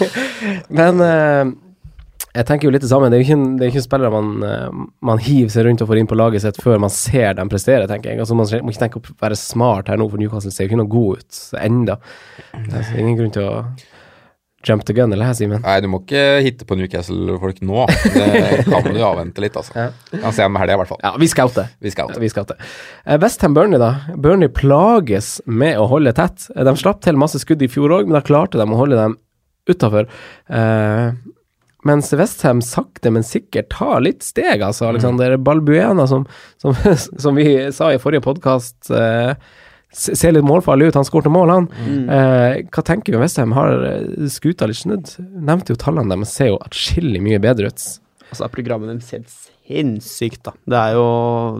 Men 0.81 1.00
eh, 1.07 1.55
jeg 2.37 2.47
tenker 2.49 2.69
jo 2.69 2.75
litt 2.75 2.85
det 2.85 2.90
samme. 2.90 3.09
Det 3.11 3.19
er 3.19 3.25
jo 3.25 3.26
ikke, 3.31 3.49
det 3.57 3.66
er 3.66 3.73
ikke 3.73 3.85
spillere 3.87 4.12
man, 4.12 4.31
eh, 4.45 4.85
man 5.09 5.23
hiver 5.25 5.52
seg 5.55 5.66
rundt 5.66 5.83
og 5.85 5.90
får 5.90 6.02
inn 6.02 6.11
på 6.11 6.19
laget 6.19 6.45
sitt 6.45 6.61
før 6.62 6.81
man 6.83 6.93
ser 6.93 7.37
dem 7.38 7.50
prestere, 7.52 7.88
tenker 7.90 8.12
jeg. 8.12 8.21
Altså, 8.23 8.37
man 8.38 8.49
må 8.62 8.73
ikke 8.75 8.85
tenke 8.85 9.00
å 9.02 9.19
være 9.25 9.38
smart 9.40 9.90
her 9.93 10.00
nå, 10.00 10.09
for 10.12 10.21
Newcastle 10.21 10.52
ser 10.55 10.66
jo 10.66 10.75
ikke 10.75 10.81
noe 10.83 10.93
god 10.93 11.23
ut 11.23 11.43
enda. 11.62 12.00
Det 12.52 12.83
er 12.83 12.99
ingen 13.00 13.21
grunn 13.21 13.37
til 13.37 13.47
å 13.49 13.55
jump 14.66 14.83
the 14.85 14.95
gun, 14.97 15.12
eller 15.14 15.28
hva, 15.28 15.35
Simen? 15.38 15.62
Nei, 15.62 15.76
du 15.85 15.87
må 15.90 16.00
ikke 16.02 16.25
hitte 16.43 16.66
på 16.66 16.76
Newcastle-folk 16.78 17.61
nå. 17.64 17.85
Det 18.16 18.64
kan 18.66 18.88
du 18.90 18.99
avvente 19.07 19.45
litt, 19.45 19.57
altså. 19.59 19.76
Ja. 19.78 19.87
Kan 20.25 20.35
se 20.35 20.43
i 20.43 20.50
helga, 20.61 20.75
i 20.75 20.81
hvert 20.81 20.90
fall. 20.90 21.00
Ja, 21.05 21.12
vi 21.23 21.28
scouter. 21.31 21.71
Vi 21.85 21.93
skal 21.95 22.11
Vi 22.21 22.31
scouter. 22.33 22.59
Eh, 23.05 23.21
Westham 23.23 23.55
Burnley, 23.57 23.78
da. 23.81 23.93
Burnley 24.19 24.50
plages 24.52 25.37
med 25.47 25.78
å 25.78 25.87
holde 25.93 26.12
tett. 26.19 26.49
De 26.50 26.75
slapp 26.78 27.05
til 27.07 27.21
masse 27.21 27.40
skudd 27.43 27.62
i 27.62 27.71
fjor 27.71 27.95
òg, 28.00 28.11
men 28.11 28.19
da 28.19 28.25
klarte 28.26 28.59
de 28.59 28.66
å 28.66 28.81
holde 28.81 28.99
dem 28.99 29.16
utafor. 29.71 30.11
Eh, 30.50 31.14
mens 31.87 32.12
Westham 32.16 32.62
sakte, 32.64 33.12
men 33.14 33.26
sikkert 33.26 33.71
tar 33.75 34.02
litt 34.05 34.26
steg, 34.26 34.64
altså. 34.64 34.88
Alexander 34.90 35.37
Balbuena, 35.38 36.07
som, 36.11 36.26
som, 36.62 36.76
som 37.25 37.38
vi 37.38 37.47
sa 37.75 37.93
i 37.93 38.00
forrige 38.02 38.25
podkast, 38.26 38.90
eh, 38.90 39.35
ser 39.97 40.35
litt 40.35 40.47
målfarlig 40.47 40.90
ut. 40.90 40.99
Han 41.00 41.09
skårte 41.09 41.33
mål, 41.33 41.52
han. 41.55 41.69
Mm. 41.87 42.09
Eh, 42.19 42.59
hva 42.75 42.87
tenker 42.87 43.14
vi 43.14 43.21
om 43.21 43.25
Westham? 43.25 43.55
Har 43.57 43.85
eh, 43.88 44.31
skuta 44.33 44.69
litt 44.69 44.83
snudd? 44.83 45.14
Nevnte 45.21 45.75
jo 45.75 45.81
tallene 45.81 46.12
deres, 46.14 46.35
ser 46.37 46.52
jo 46.52 46.62
atskillig 46.64 47.23
mye 47.25 47.43
bedre 47.43 47.73
ut. 47.73 47.87
Altså, 48.26 48.50
programmet 48.52 48.93
deres 48.93 49.12
helt 49.14 49.37
sinnssykt, 49.67 50.43
da. 50.47 50.53
Det 50.67 50.79
er 50.79 50.93
jo 50.95 51.07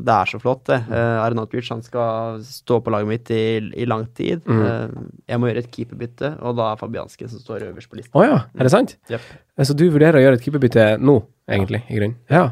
Det 0.07 0.13
er 0.15 0.31
så 0.31 0.39
flott, 0.43 0.63
det. 0.71 0.79
Uh, 0.89 1.19
Arnautovic 1.25 1.69
han 1.73 1.83
skal 1.83 2.39
stå 2.47 2.79
på 2.85 2.93
laget 2.95 3.09
mitt 3.11 3.31
i, 3.35 3.43
i 3.83 3.87
lang 3.89 4.07
tid. 4.15 4.43
Mm. 4.47 4.61
Uh, 4.63 5.07
jeg 5.29 5.41
må 5.43 5.51
gjøre 5.51 5.65
et 5.65 5.71
keeperbytte, 5.75 6.33
og 6.41 6.57
da 6.61 6.73
er 6.73 6.81
Fabianski 6.81 7.29
som 7.29 7.43
står 7.43 7.67
øverst 7.71 7.91
på 7.91 7.99
listen. 7.99 8.15
Å 8.15 8.25
ja, 8.27 8.37
er 8.55 8.69
det 8.69 8.75
sant? 8.75 8.97
Jepp. 9.11 9.27
Eh, 9.59 9.65
Så 9.67 9.75
du 9.77 9.87
vurderer 9.91 10.21
å 10.21 10.25
gjøre 10.25 10.39
et 10.39 10.45
keeperbytte 10.47 10.87
nå, 11.03 11.19
egentlig, 11.51 11.83
i 11.91 11.99
grunnen? 11.99 12.19
Ja. 12.31 12.45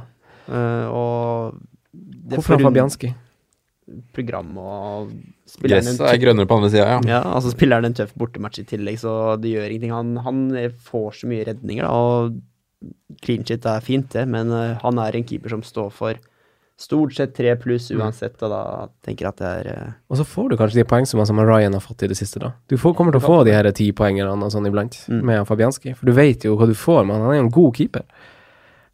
Uh, 0.49 0.87
og 0.91 1.61
det 1.95 2.37
Hvorfor 2.41 2.57
forund- 2.59 2.69
Fabianski? 2.73 3.15
Program 4.17 4.49
og 4.57 5.11
spiller 5.45 5.77
han 5.83 5.85
Gresset 5.91 6.07
er 6.09 6.19
grønnere 6.23 6.49
på 6.49 6.57
andre 6.57 6.71
sida, 6.73 6.87
ja. 6.89 7.01
Ja, 7.05 7.19
altså 7.37 7.51
spiller 7.53 7.77
han 7.83 7.85
en 7.91 7.97
tøff 7.99 8.15
bortematch 8.17 8.63
i 8.63 8.65
tillegg, 8.65 8.97
så 9.03 9.37
det 9.37 9.51
gjør 9.53 9.67
ingenting. 9.75 9.93
Han, 9.93 10.15
han 10.25 10.39
får 10.89 11.19
så 11.21 11.29
mye 11.29 11.45
redninger, 11.51 11.85
da, 11.85 11.91
og 11.93 12.39
clean 13.23 13.45
shit 13.47 13.65
er 13.67 13.81
fint, 13.81 14.09
det, 14.13 14.27
men 14.29 14.51
eh, 14.53 14.77
han 14.83 14.99
er 14.99 15.17
en 15.17 15.25
keeper 15.25 15.49
som 15.55 15.63
står 15.63 15.91
for 15.93 16.15
stort 16.77 17.15
sett 17.15 17.35
tre 17.37 17.53
pluss 17.57 17.91
Mm. 17.95 18.01
uansett, 18.03 18.35
og 18.43 18.51
da 18.51 18.89
tenker 19.07 19.25
jeg 19.27 19.29
at 19.29 19.37
det 19.39 19.51
er 19.61 19.69
eh, 19.73 19.93
Og 20.11 20.17
så 20.19 20.25
får 20.27 20.49
du 20.51 20.57
kanskje 20.59 20.81
de 20.81 20.85
poengsummene 20.91 21.27
som 21.27 21.39
Ryan 21.39 21.73
har 21.77 21.81
fått 21.85 22.03
i 22.03 22.09
det 22.11 22.17
siste, 22.19 22.41
da. 22.43 22.53
Du 22.69 22.77
får, 22.77 22.95
kommer 22.99 23.13
til 23.15 23.23
å 23.23 23.27
få 23.29 23.45
de 23.47 23.53
her 23.55 23.69
tipoengerne 23.71 24.35
og 24.43 24.51
sånn 24.51 24.67
iblant 24.67 24.97
Mm. 25.09 25.23
med 25.25 25.47
Fabianski, 25.47 25.95
for 25.97 26.07
du 26.07 26.13
vet 26.13 26.43
jo 26.45 26.57
hva 26.59 26.67
du 26.67 26.75
får, 26.75 27.05
men 27.07 27.21
han 27.23 27.31
er 27.31 27.39
jo 27.39 27.45
en 27.47 27.51
god 27.55 27.77
keeper. 27.77 28.03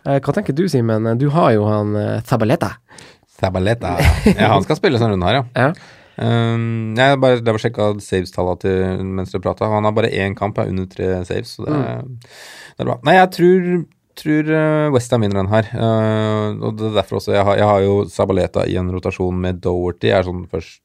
Eh, 0.04 0.18
hva 0.20 0.32
tenker 0.36 0.52
du, 0.54 0.66
Simen? 0.68 1.08
Du 1.18 1.28
har 1.30 1.52
jo 1.56 1.64
han 1.68 1.96
Zabaleta. 2.24 2.74
Zabaleta. 3.40 3.96
Ja, 4.36 4.52
han 4.52 4.62
skal 4.66 4.76
spille 4.76 4.98
sånn 5.00 5.14
runde 5.14 5.26
her, 5.30 5.40
ja. 5.40 5.44
Ja. 5.56 5.72
Um, 6.20 6.92
jeg 6.98 7.20
bare 7.22 7.40
drev 7.40 7.56
og 7.56 7.62
sjekka 7.62 7.86
saves-tallene 8.04 9.06
mens 9.16 9.32
dere 9.32 9.44
prata. 9.44 9.70
Han 9.72 9.88
har 9.88 9.94
bare 9.96 10.12
én 10.12 10.36
kamp, 10.36 10.58
er 10.60 10.68
under 10.72 10.88
tre 10.90 11.08
saves, 11.24 11.56
så 11.56 11.64
det, 11.64 11.78
mm. 11.78 12.12
det 12.76 12.84
er 12.84 12.90
bra. 12.90 12.98
Nei, 13.08 13.16
jeg 13.16 13.30
tror, 13.38 13.70
tror 14.20 14.52
uh, 14.52 14.92
Westham 14.92 15.24
vinner 15.24 15.40
den 15.40 15.52
her. 15.54 15.72
Uh, 15.72 16.60
og 16.68 16.76
det 16.76 16.90
er 16.90 17.00
derfor 17.00 17.20
også 17.20 17.34
jeg 17.38 17.46
har, 17.48 17.58
jeg 17.62 17.70
har 17.72 17.82
jo 17.86 17.98
Sabaleta 18.12 18.66
i 18.68 18.76
en 18.80 18.92
rotasjon 18.92 19.42
med 19.46 19.62
Doherty. 19.64 20.10
Jeg 20.10 20.18
er 20.18 20.28
sånn 20.28 20.44
først 20.50 20.82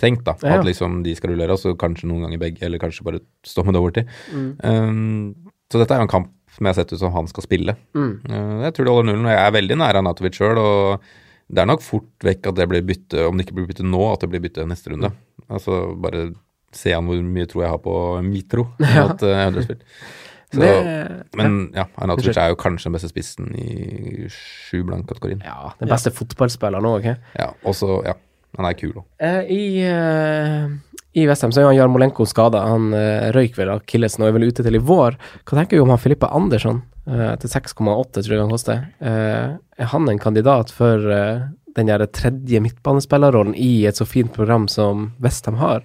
tenkt, 0.00 0.22
da. 0.28 0.36
Ja. 0.40 0.58
At 0.58 0.68
liksom 0.68 1.00
de 1.04 1.14
skal 1.18 1.34
rullere, 1.34 1.56
og 1.56 1.60
så 1.60 1.74
kanskje 1.78 2.08
noen 2.08 2.26
ganger 2.26 2.40
begge, 2.40 2.62
eller 2.66 2.80
kanskje 2.82 3.06
bare 3.06 3.24
stå 3.46 3.66
med 3.66 3.76
Doherty. 3.76 4.06
Mm. 4.32 4.52
Um, 4.62 5.50
så 5.70 5.82
dette 5.82 5.96
er 5.96 6.00
jo 6.00 6.06
en 6.08 6.14
kamp 6.14 6.30
som 6.50 6.66
jeg 6.66 6.72
har 6.72 6.78
sett 6.80 6.94
ut 6.94 7.02
som 7.02 7.12
han 7.14 7.28
skal 7.30 7.44
spille. 7.46 7.74
Mm. 7.98 8.14
Uh, 8.24 8.54
jeg 8.68 8.76
tror 8.76 8.86
det 8.86 8.94
holder 8.94 9.10
nullen, 9.10 9.26
og 9.28 9.34
jeg 9.34 9.42
er 9.42 9.58
veldig 9.58 9.80
nær 9.82 10.00
Anatovic 10.00 10.38
sjøl. 10.38 10.62
Og 10.62 11.10
det 11.50 11.62
er 11.64 11.66
nok 11.70 11.82
fort 11.82 12.24
vekk 12.26 12.46
at 12.52 12.58
det 12.60 12.68
blir 12.70 12.84
bytte, 12.86 13.26
om 13.26 13.36
det 13.38 13.46
ikke 13.46 13.56
blir 13.58 13.68
bytte 13.72 13.86
nå, 13.86 14.00
at 14.12 14.22
det 14.22 14.30
blir 14.30 14.42
bytte 14.44 14.66
neste 14.70 14.92
runde. 14.92 15.10
Altså 15.50 15.80
bare 15.98 16.28
se 16.72 16.92
an 16.94 17.08
hvor 17.10 17.18
mye 17.26 17.48
tro 17.50 17.64
jeg 17.64 17.72
har 17.72 17.80
på 17.82 17.94
Mitro. 18.22 18.68
Ja. 18.84 19.08
At, 19.10 19.22
uh, 19.26 19.36
Huddersfield. 19.48 19.82
så, 20.54 20.60
Det- 20.60 21.38
men 21.38 21.58
ja, 21.74 21.84
Anatovic 22.02 22.36
er 22.38 22.52
jo 22.52 22.58
kanskje 22.58 22.88
den 22.88 22.94
beste 22.98 23.10
spissen 23.10 23.50
i 23.58 24.28
sju 24.30 24.84
blank-kategorien. 24.86 25.42
Ja, 25.46 25.72
den 25.80 25.90
beste 25.90 26.10
fotballspilleren 26.14 26.86
òg, 26.86 27.00
ok? 27.02 27.34
Ja, 27.38 27.50
også, 27.66 28.00
ja, 28.06 28.14
han 28.58 28.66
er 28.70 28.78
kul 28.78 28.94
òg. 28.98 29.04
Eh, 29.22 29.50
I, 29.50 29.60
uh, 29.86 30.70
i 31.18 31.26
Vestheim 31.26 31.50
så 31.54 31.62
er 31.62 31.66
jo 31.66 31.72
han 31.72 31.78
Jarmolenko 31.80 32.26
skada. 32.30 32.62
Han 32.70 32.92
uh, 32.94 33.30
røyk 33.34 33.58
vel 33.58 33.72
akillesen 33.74 34.22
og 34.22 34.30
er 34.30 34.36
vel 34.38 34.48
ute 34.50 34.62
til 34.66 34.78
i 34.78 34.82
vår. 34.82 35.18
Hva 35.42 35.58
tenker 35.58 35.78
du 35.78 35.82
om 35.86 35.90
han 35.94 36.02
Filippa 36.02 36.30
Andersson 36.34 36.82
eh, 36.82 36.99
til 37.40 37.50
6,8, 37.50 38.22
tror 38.22 38.34
jeg 38.34 38.40
han 38.44 38.52
koster? 38.52 38.84
Eh, 39.00 39.56
er 39.80 39.88
han 39.92 40.08
en 40.08 40.18
kandidat 40.22 40.70
for 40.74 41.06
eh, 41.10 41.48
den 41.76 41.86
der 41.90 42.04
tredje 42.06 42.60
midtbanespillerrollen 42.62 43.54
i 43.58 43.84
et 43.86 43.96
så 43.98 44.06
fint 44.06 44.32
program 44.34 44.68
som 44.68 45.12
Westham 45.22 45.56
har? 45.60 45.82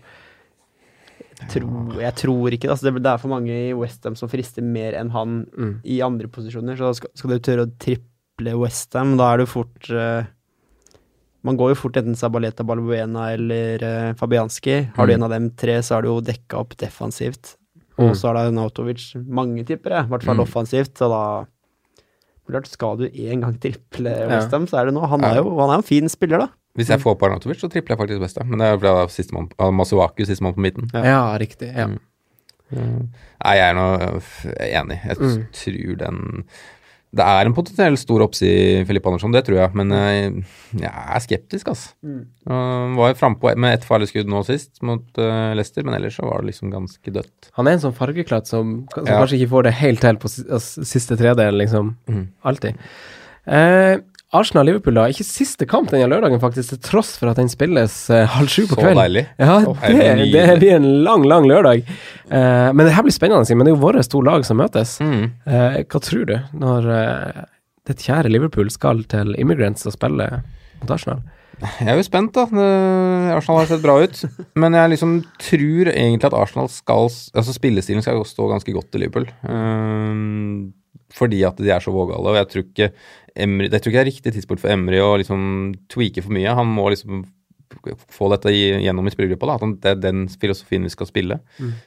Tror, 1.52 1.98
jeg 2.00 2.16
tror 2.16 2.54
ikke. 2.56 2.70
Altså, 2.72 2.88
det, 2.88 3.02
det 3.04 3.12
er 3.12 3.20
for 3.22 3.30
mange 3.34 3.52
i 3.68 3.74
Westham 3.76 4.16
som 4.18 4.30
frister 4.32 4.64
mer 4.64 4.96
enn 4.98 5.12
han 5.14 5.42
Mm. 5.58 5.74
i 5.84 6.00
andre 6.02 6.28
posisjoner. 6.32 6.78
Så 6.80 6.94
skal, 7.02 7.12
skal 7.14 7.34
du 7.36 7.40
tørre 7.44 7.66
å 7.68 7.74
triple 7.82 8.54
Westham, 8.62 9.18
da 9.20 9.34
er 9.34 9.44
du 9.44 9.46
fort 9.50 9.90
uh, 9.92 10.24
Man 11.46 11.60
går 11.60 11.74
jo 11.76 11.78
fort 11.78 12.00
enten 12.00 12.16
Sabaleta, 12.18 12.64
Balbuena 12.66 13.28
eller 13.36 13.84
uh, 13.84 14.14
Fabianski. 14.18 14.80
Har 14.96 15.06
du 15.06 15.14
Mm. 15.14 15.16
en 15.20 15.24
av 15.28 15.30
dem 15.36 15.50
tre, 15.60 15.76
så 15.86 15.98
er 15.98 16.02
du 16.02 16.08
jo 16.10 16.22
dekka 16.26 16.58
opp 16.64 16.74
defensivt. 16.82 17.56
Og 17.98 18.10
Mm. 18.10 18.16
så 18.16 18.28
er 18.30 18.34
det 18.46 18.54
Nautovic. 18.54 19.16
Mange 19.28 19.64
tippere, 19.64 20.04
i 20.04 20.08
hvert 20.08 20.24
fall 20.24 20.36
Mm. 20.36 20.42
offensivt. 20.44 20.94
Så 20.98 21.08
da 21.10 21.46
Klart, 22.48 22.68
skal 22.68 22.98
du 22.98 23.08
en 23.12 23.42
gang 23.42 23.56
triple 23.60 24.10
Ja. 24.10 24.40
Så 24.68 24.78
er 24.78 24.86
det 24.86 24.94
nå. 24.94 25.08
Han 25.10 25.24
er 25.24 25.38
jo 25.38 25.58
han 25.60 25.70
er 25.72 25.78
en 25.78 25.84
fin 25.84 26.08
spiller, 26.10 26.38
da. 26.38 26.48
Hvis 26.78 26.90
jeg 26.90 27.00
får 27.00 27.16
på 27.18 27.26
Arnatovic, 27.26 27.58
så 27.58 27.68
tripler 27.72 27.96
jeg 27.96 27.98
faktisk 27.98 28.20
best, 28.22 28.46
men 28.46 28.60
det 28.60 28.68
er 28.68 28.78
fordi 28.78 29.10
siste 29.10 29.34
mann 29.34 29.50
sistemann 29.58 29.74
Masuaku, 29.74 30.26
sistemann 30.26 30.54
på 30.54 30.60
midten. 30.62 30.92
Ja, 30.94 31.36
riktig. 31.40 31.74
Ja. 31.76 31.88
Mm. 31.88 33.10
Nei, 33.44 33.56
jeg 33.56 33.70
er 33.70 33.74
nå 33.74 33.88
øh, 33.98 34.22
enig. 34.60 35.00
Jeg 35.06 35.18
Mm. 35.18 35.46
tror 35.54 35.98
den 35.98 36.44
Det 37.16 37.24
er 37.24 37.48
en 37.48 37.54
potensielt 37.56 38.00
stor 38.02 38.24
oppside 38.26 38.86
Filip 38.90 39.06
Andersson, 39.08 39.32
det 39.32 39.46
tror 39.48 39.60
jeg, 39.62 39.72
men 39.80 39.94
jeg, 39.96 40.32
jeg 40.82 40.90
er 40.92 41.22
skeptisk, 41.24 41.70
altså. 41.72 41.94
Mm. 42.04 42.24
Uh, 42.50 42.96
var 42.98 43.14
frampå 43.20 43.54
med 43.62 43.78
ett 43.78 43.86
farlig 43.88 44.10
skudd 44.10 44.28
nå 44.32 44.42
sist 44.48 44.82
mot 44.84 45.06
uh, 45.22 45.54
Leicester, 45.56 45.86
men 45.88 45.96
ellers 45.96 46.18
så 46.20 46.26
var 46.28 46.44
det 46.44 46.50
liksom 46.52 46.74
ganske 46.74 47.14
dødt. 47.16 47.52
Han 47.56 47.70
er 47.70 47.78
en 47.78 47.86
sånn 47.86 47.96
fargeklatt 47.96 48.50
som, 48.52 48.82
som 48.92 49.08
Ja. 49.08 49.22
kanskje 49.22 49.40
ikke 49.40 49.54
får 49.54 49.70
det 49.70 49.76
helt 49.80 50.04
til 50.04 50.20
på 50.20 50.32
altså, 50.34 50.84
siste 50.84 51.16
tredel, 51.22 51.62
liksom. 51.62 51.94
Mm. 52.12 52.26
Alltid. 52.52 52.84
Eh, 53.46 53.94
Arsenal-Liverpool, 54.36 54.98
da. 54.98 55.08
Ikke 55.12 55.26
siste 55.28 55.68
kamp 55.70 55.92
denne 55.92 56.08
lørdagen, 56.12 56.42
faktisk, 56.42 56.74
til 56.74 56.82
tross 56.84 57.16
for 57.20 57.32
at 57.32 57.40
den 57.40 57.52
spilles 57.52 57.96
uh, 58.12 58.24
halv 58.36 58.52
sju 58.52 58.66
på 58.70 58.78
Så 58.80 58.94
deilig. 58.98 59.26
Ja, 59.42 59.58
det, 59.64 60.10
det 60.34 60.46
blir 60.62 60.76
en 60.78 60.90
lang, 61.08 61.26
lang 61.30 61.48
lørdag. 61.50 61.86
Uh, 62.30 62.72
men 62.72 62.84
det 62.86 62.94
her 62.96 63.06
blir 63.06 63.16
spennende, 63.16 63.48
Simen. 63.48 63.68
Det 63.68 63.74
er 63.74 63.78
jo 63.78 63.84
våre 63.84 64.04
to 64.06 64.22
lag 64.26 64.46
som 64.48 64.60
møtes. 64.62 64.98
Mm. 65.04 65.24
Eh, 65.50 65.80
hva 65.90 66.02
tror 66.04 66.28
du 66.30 66.36
når 66.56 66.90
det 67.86 67.98
kjære 68.02 68.32
Liverpool 68.32 68.70
skal 68.74 69.04
til 69.10 69.36
Immigrants 69.42 69.86
og 69.88 69.96
spille 69.96 70.30
mot 70.82 70.94
Arsenal? 70.96 71.24
Jeg 71.62 71.88
er 71.88 72.00
jo 72.00 72.06
spent, 72.06 72.36
da. 72.36 72.46
Arsenal 73.36 73.62
har 73.62 73.70
sett 73.70 73.84
bra 73.84 73.98
ut. 74.04 74.24
Men 74.60 74.76
jeg 74.76 74.96
liksom 74.96 75.20
tror 75.40 75.92
egentlig 75.94 76.28
at 76.28 76.36
Arsenal 76.36 76.68
skal 76.72 77.08
Altså 77.08 77.54
spillestilen 77.56 78.04
skal 78.04 78.26
stå 78.28 78.50
ganske 78.52 78.76
godt 78.76 78.90
til 78.92 79.06
Liverpool. 79.06 79.30
Um, 79.48 80.74
fordi 81.16 81.44
at 81.48 81.60
de 81.62 81.72
er 81.72 81.84
så 81.84 81.94
vågale. 81.94 82.32
Og 82.32 82.40
jeg 82.40 82.50
tror 82.52 82.66
ikke 82.66 82.90
Emry, 83.36 83.68
jeg 83.68 83.82
tror 83.84 83.92
ikke 83.92 83.98
det 83.98 84.04
er 84.04 84.12
riktig 84.12 84.36
tidspunkt 84.36 84.64
for 84.64 84.72
Emry 84.72 85.02
å 85.04 85.16
liksom 85.20 85.74
tweake 85.92 86.24
for 86.24 86.36
mye. 86.36 86.54
Han 86.56 86.70
må 86.72 86.88
liksom 86.94 87.26
få 88.14 88.30
dette 88.32 88.52
gjennom 88.54 89.08
i 89.08 89.14
spillergruppa. 89.14 89.58
At 89.58 89.66
det 89.84 89.92
er 89.92 90.04
den 90.04 90.28
filosofien 90.30 90.86
vi 90.86 90.94
skal 90.94 91.10
spille. 91.10 91.40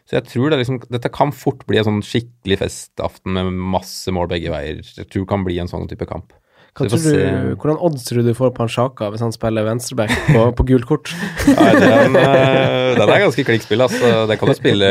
Så 0.08 0.18
jeg 0.18 0.26
tror 0.28 0.50
det 0.50 0.60
liksom 0.62 0.82
Dette 0.90 1.12
kan 1.14 1.32
fort 1.32 1.64
bli 1.68 1.80
en 1.80 1.88
sånn 1.88 2.04
skikkelig 2.04 2.60
festaften 2.64 3.36
med 3.36 3.54
masse 3.76 4.12
mål 4.14 4.28
begge 4.34 4.52
veier. 4.52 4.82
Jeg 4.82 5.08
tror 5.08 5.24
det 5.24 5.32
kan 5.32 5.46
bli 5.46 5.58
en 5.62 5.70
sånn 5.70 5.88
type 5.90 6.08
kamp. 6.10 6.34
Hva 6.78 6.86
tror 6.86 7.00
du, 7.02 7.54
hvordan 7.58 7.78
odds 7.82 8.04
tror 8.06 8.20
du 8.22 8.28
du 8.28 8.36
får 8.38 8.52
på 8.54 8.62
han 8.62 8.70
Sjaka 8.70 9.08
hvis 9.10 9.22
han 9.24 9.32
spiller 9.34 9.64
venstreback 9.66 10.12
på, 10.28 10.42
på 10.54 10.66
gult 10.68 10.86
kort? 10.86 11.10
Nei, 11.48 11.72
den, 11.74 12.14
den 12.14 13.02
er 13.08 13.24
ganske 13.24 13.44
klikkspill, 13.48 13.82
altså. 13.82 14.28
Det 14.30 14.36
kan 14.38 14.52
du 14.52 14.54
spille 14.54 14.90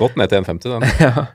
godt 0.00 0.16
ned 0.16 0.32
til 0.32 0.46
1,50, 0.46 0.70
den. 0.70 0.86
ja. 1.04 1.26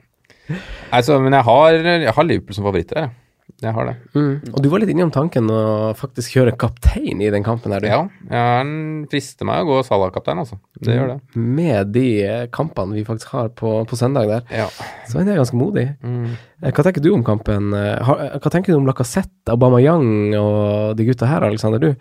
Altså, 0.91 1.19
men 1.21 1.35
jeg 1.37 1.45
har, 1.45 1.77
jeg 2.07 2.15
har 2.17 2.27
Liverpool 2.27 2.57
som 2.57 2.65
favoritter, 2.65 3.03
jeg. 3.03 3.13
Jeg 3.61 3.73
har 3.75 3.85
det. 3.89 3.95
mm. 4.15 4.53
Og 4.53 4.61
du 4.63 4.69
var 4.71 4.81
litt 4.81 4.91
innom 4.93 5.11
tanken 5.13 5.49
å 5.51 5.59
faktisk 5.99 6.37
kjøre 6.37 6.53
kaptein 6.61 7.19
i 7.21 7.29
den 7.33 7.43
kampen 7.45 7.73
her, 7.75 7.83
du. 7.83 7.87
Ja, 7.91 7.99
jeg 8.31 9.09
frister 9.11 9.45
meg 9.49 9.61
å 9.63 9.67
gå 9.69 9.81
Salah-kaptein, 9.85 10.39
altså. 10.41 10.57
Det 10.79 10.95
gjør 10.95 11.11
det. 11.13 11.19
Med 11.59 11.91
de 11.93 12.05
eh, 12.25 12.45
kampene 12.53 12.95
vi 12.97 13.03
faktisk 13.05 13.35
har 13.35 13.51
på, 13.57 13.73
på 13.89 13.99
søndag 13.99 14.31
der. 14.31 14.47
Ja. 14.63 14.69
Så 15.09 15.19
er 15.21 15.27
det 15.27 15.37
ganske 15.41 15.59
modig. 15.59 15.87
Mm. 16.05 16.31
Eh, 16.63 16.71
Hva 16.71 16.85
tenker 16.87 17.03
du 17.05 17.11
om 17.13 17.23
kampen? 17.27 17.73
Eh, 17.77 18.15
Hva 18.39 18.49
tenker 18.53 18.73
du 18.73 18.79
om 18.79 18.87
Lacassette, 18.89 19.51
Aubameyang 19.53 20.33
og 20.39 20.95
de 20.97 21.05
gutta 21.11 21.29
her, 21.29 21.45
Alexander? 21.49 21.81
Du? 21.83 21.93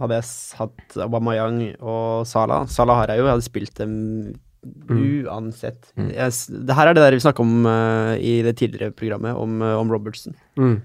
Hadde 0.00 0.18
jeg 0.18 0.26
hatt 0.58 0.96
Aubameyang 1.06 1.60
og 1.80 2.26
Salah 2.28 2.66
Salah 2.68 2.98
har 3.00 3.14
jeg 3.14 3.22
jo, 3.22 3.28
jeg 3.30 3.32
hadde 3.38 3.46
spilt 3.46 3.78
dem 3.80 3.94
uansett. 4.90 5.92
Mm. 5.96 6.10
Jeg, 6.14 6.34
det 6.66 6.76
her 6.78 6.90
er 6.90 6.96
det 6.96 7.04
der 7.04 7.16
vi 7.16 7.24
snakka 7.24 7.44
om 7.44 7.68
uh, 7.68 8.14
i 8.18 8.40
det 8.46 8.56
tidligere 8.60 8.94
programmet, 8.96 9.36
om, 9.36 9.60
uh, 9.62 9.76
om 9.80 9.92
Robertson. 9.92 10.36
Mm. 10.58 10.76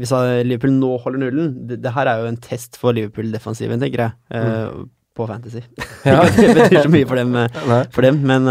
Hvis 0.00 0.14
Liverpool 0.46 0.72
nå 0.72 0.94
holder 1.02 1.20
nullen 1.26 1.50
det, 1.68 1.82
det 1.84 1.92
her 1.92 2.08
er 2.08 2.22
jo 2.22 2.30
en 2.30 2.40
test 2.40 2.78
for 2.80 2.96
Liverpool-defensiven, 2.96 3.82
tenker 3.82 4.06
jeg, 4.06 4.14
eh, 4.32 4.78
på 5.12 5.26
Fantasy. 5.28 5.60
Ja. 6.08 6.22
det 6.24 6.54
betyr 6.56 6.86
så 6.86 6.92
mye 6.92 7.08
for 7.08 7.20
dem, 7.20 7.36
for 7.94 8.06
dem 8.06 8.22
men 8.24 8.48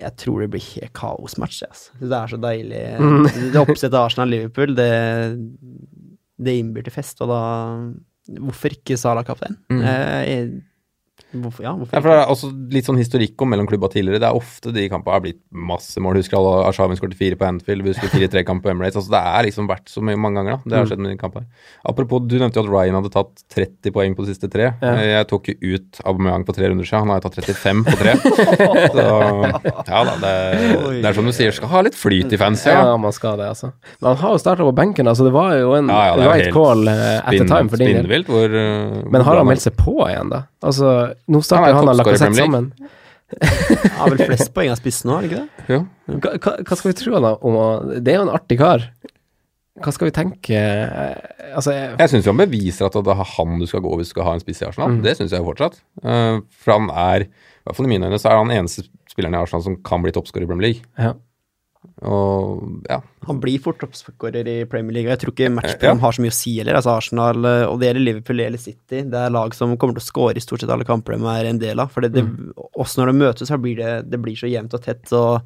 jeg 0.00 0.16
tror 0.20 0.42
det 0.42 0.50
blir 0.52 0.64
helt 0.74 0.92
kaosmatch. 0.96 1.62
Altså. 1.68 1.96
Det 2.00 2.18
er 2.18 2.32
så 2.32 2.40
deilig. 2.42 2.82
Mm. 3.00 3.28
Det 3.54 3.62
oppsettet 3.62 3.98
Arsenal-Liverpool, 4.00 4.74
det, 4.76 4.90
det 6.36 6.56
innbyr 6.58 6.86
til 6.86 6.98
fest, 6.98 7.22
og 7.24 7.32
da 7.32 7.40
Hvorfor 8.24 8.72
ikke 8.72 8.96
Salah 8.96 9.20
kaptein? 9.20 9.58
Mm. 9.68 9.82
Eh, 9.84 10.44
Hvorfor, 11.34 11.64
ja, 11.66 11.72
hvorfor 11.74 11.96
Ja, 11.96 12.00
for 12.00 12.10
det 12.12 12.18
er 12.20 12.32
også 12.32 12.50
litt 12.74 12.88
sånn 12.88 13.00
historikk 13.00 13.42
om 13.42 13.50
mellom 13.50 13.68
klubba 13.70 13.90
tidligere. 13.92 14.20
Det 14.22 14.28
er 14.28 14.38
ofte 14.38 14.72
de 14.74 14.86
kampene 14.92 15.16
har 15.16 15.24
blitt 15.24 15.40
masse 15.50 16.00
mål. 16.02 16.20
Husker 16.20 16.38
alle 16.38 16.68
Arshavin 16.68 16.98
skåret 17.00 17.18
fire 17.18 17.38
på 17.40 17.48
Anfield, 17.48 17.84
vi 17.84 17.92
husker 17.94 18.12
fire 18.12 18.28
tre 18.30 18.44
kamp 18.46 18.62
på 18.64 18.70
Emirates. 18.72 18.98
Altså, 19.00 19.14
det 19.16 19.22
er 19.34 19.48
liksom 19.48 19.68
vært 19.70 19.90
så 19.90 20.02
mye, 20.04 20.18
mange 20.20 20.40
ganger, 20.40 20.58
da. 20.58 20.70
Det 20.70 20.78
har 20.78 20.90
skjedd 20.90 21.02
med 21.04 21.14
de 21.14 21.18
kampene. 21.20 21.48
Apropos, 21.90 22.22
du 22.24 22.36
nevnte 22.38 22.60
jo 22.60 22.66
at 22.66 22.72
Ryan 22.72 22.98
hadde 23.00 23.12
tatt 23.14 23.44
30 23.54 23.94
poeng 23.94 24.16
på 24.16 24.26
de 24.26 24.34
siste 24.34 24.50
tre. 24.52 24.70
Ja. 24.82 24.94
Jeg 25.04 25.28
tok 25.30 25.50
jo 25.52 25.74
ut 25.74 26.00
Aubameyang 26.04 26.46
på 26.46 26.54
tre 26.56 26.70
runder 26.70 26.88
siden. 26.88 27.04
Han 27.04 27.14
har 27.14 27.20
jo 27.20 27.26
tatt 27.28 27.40
35 27.42 27.84
på 27.88 27.96
tre. 28.00 28.16
så 28.94 29.08
ja 29.84 30.04
da, 30.08 30.14
det, 30.22 30.34
det 31.00 31.08
er 31.10 31.16
som 31.16 31.28
du 31.28 31.34
sier, 31.34 31.54
skal 31.54 31.72
ha 31.72 31.84
litt 31.86 31.98
flyt 31.98 32.32
i 32.34 32.40
fans, 32.40 32.64
Ja, 32.68 32.80
ja. 32.90 32.96
man 33.00 33.14
skal 33.14 33.38
det, 33.40 33.50
altså. 33.54 33.72
Men 34.00 34.10
han 34.12 34.20
har 34.22 34.36
jo 34.36 34.42
starta 34.42 34.66
på 34.66 34.74
benken, 34.76 35.10
altså. 35.10 35.26
Det 35.28 35.34
var 35.34 35.56
jo 35.58 35.74
en 35.78 35.90
Ja, 35.92 36.14
ja, 36.14 36.30
right 36.30 36.52
call 36.54 36.86
etter 36.88 37.38
the 37.42 37.48
time 37.48 37.72
for 37.72 37.82
din 37.82 38.02
del. 38.08 38.26
Hvor 38.28 38.48
uh, 38.48 39.02
Men 39.10 39.26
har 39.26 39.40
han 39.40 39.48
meldt 39.48 39.64
seg 39.66 39.76
på 39.78 39.96
igjen, 40.08 40.32
da? 40.32 40.44
Altså, 40.64 40.90
nå 41.28 41.40
Han 41.40 41.46
starter 41.46 41.70
er 41.70 41.78
han 41.78 41.88
toppscorer 41.90 41.96
i 41.96 42.02
Lacassette 42.02 42.30
Premier 42.30 42.46
sammen. 42.46 42.68
Han 43.34 43.96
har 43.98 44.12
vel 44.12 44.22
flest 44.28 44.52
poeng 44.54 44.70
av 44.72 44.78
spissen 44.80 45.10
nå, 45.10 45.16
er 45.16 45.24
det 45.24 45.30
ikke 45.30 45.40
det? 45.42 45.66
Jo. 45.74 45.80
Hva, 46.14 46.54
hva, 46.60 46.76
skal 46.76 46.90
vi 46.90 46.96
tro 47.00 47.14
han 47.16 47.26
om 47.32 47.56
å 47.58 47.66
Det 47.96 48.12
er 48.12 48.20
jo 48.20 48.26
en 48.28 48.34
artig 48.36 48.58
kar. 48.60 48.84
Hva 49.82 49.90
skal 49.90 50.06
vi 50.06 50.14
tenke 50.14 50.58
Altså, 51.54 51.72
jeg, 51.74 51.94
Jeg 51.98 52.12
syns 52.12 52.28
han 52.30 52.42
beviser 52.44 52.86
at 52.86 52.98
det 53.06 53.14
er 53.14 53.32
han 53.34 53.56
du 53.58 53.66
skal 53.70 53.82
gå 53.82 53.96
hvis 53.98 54.12
du 54.12 54.14
skal 54.14 54.28
ha 54.28 54.36
en 54.36 54.42
spiss 54.44 54.62
i 54.62 54.68
Arsenal. 54.68 54.96
Mm. 54.96 55.02
Det 55.06 55.16
syns 55.18 55.34
jeg 55.34 55.42
jo 55.42 55.48
fortsatt. 55.48 55.80
Eh, 56.04 56.38
for 56.62 56.76
han 56.76 56.90
er, 56.90 57.26
i 57.26 57.66
hvert 57.66 57.78
fall 57.78 57.88
i 57.88 57.92
mine 57.94 58.10
øyne, 58.10 58.20
så 58.22 58.30
er 58.30 58.40
han 58.40 58.54
eneste 58.54 58.86
spilleren 59.10 59.36
i 59.36 59.40
Arsenal 59.40 59.64
som 59.66 59.78
kan 59.86 60.04
bli 60.04 60.14
toppskårer 60.14 60.46
i 60.46 60.50
Premier 60.50 60.68
League. 60.68 60.90
ja. 60.98 61.14
Og 62.04 62.84
ja. 62.90 63.00
Han 63.28 63.40
blir 63.40 63.62
fort 63.62 63.78
toppskårer 63.80 64.48
i 64.50 64.56
Premier 64.70 64.98
League. 64.98 65.08
og 65.08 65.14
Jeg 65.14 65.22
tror 65.22 65.34
ikke 65.34 65.52
matchprogram 65.56 66.02
har 66.02 66.16
så 66.16 66.24
mye 66.24 66.34
å 66.34 66.36
si 66.36 66.54
heller. 66.58 66.78
Altså 66.78 66.92
Arsenal, 66.92 67.48
eh, 67.48 67.64
og 67.68 67.78
det 67.80 67.88
gjelder 67.88 68.04
Liverpool 68.04 68.42
eller 68.44 68.60
City. 68.60 69.02
Det 69.10 69.20
er 69.20 69.34
lag 69.34 69.56
som 69.56 69.76
kommer 69.80 69.96
til 69.96 70.04
å 70.04 70.08
score 70.08 70.36
i 70.36 70.44
stort 70.44 70.64
sett 70.64 70.72
alle 70.74 70.88
kamper 70.88 71.16
de 71.16 71.30
er 71.32 71.50
en 71.50 71.60
del 71.62 71.80
av. 71.80 71.92
For 71.94 72.04
det, 72.04 72.12
det, 72.16 72.24
også 72.72 73.00
når 73.00 73.12
de 73.12 73.20
møtes, 73.22 73.50
så 73.50 73.60
blir 73.60 73.80
det, 73.80 73.94
det 74.12 74.20
blir 74.20 74.36
så 74.38 74.50
jevnt 74.50 74.76
og 74.76 74.84
tett. 74.84 75.06
og 75.12 75.40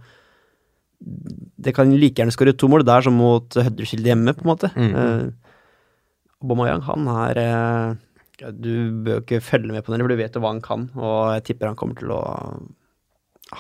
det 0.98 1.74
kan 1.76 1.92
like 1.94 2.18
gjerne 2.18 2.34
skåre 2.34 2.56
to 2.58 2.68
mål 2.70 2.84
der 2.86 3.04
som 3.06 3.14
mot 3.18 3.54
Huddersfield 3.54 4.08
hjemme, 4.08 4.34
på 4.34 4.44
en 4.44 4.50
måte. 4.50 4.70
Mm. 4.74 4.94
Uh, 4.98 6.48
Bomayang, 6.48 6.82
han 6.86 7.06
er 7.12 7.38
uh, 7.42 8.50
Du 8.54 8.90
bør 9.06 9.22
ikke 9.22 9.40
følge 9.42 9.72
med 9.74 9.84
på 9.86 9.94
den, 9.94 10.02
for 10.02 10.10
du 10.10 10.18
vet 10.18 10.34
jo 10.34 10.42
hva 10.42 10.52
han 10.54 10.64
kan, 10.64 10.88
og 10.98 11.36
jeg 11.36 11.46
tipper 11.50 11.70
han 11.70 11.78
kommer 11.78 11.98
til 11.98 12.12
å 12.14 12.22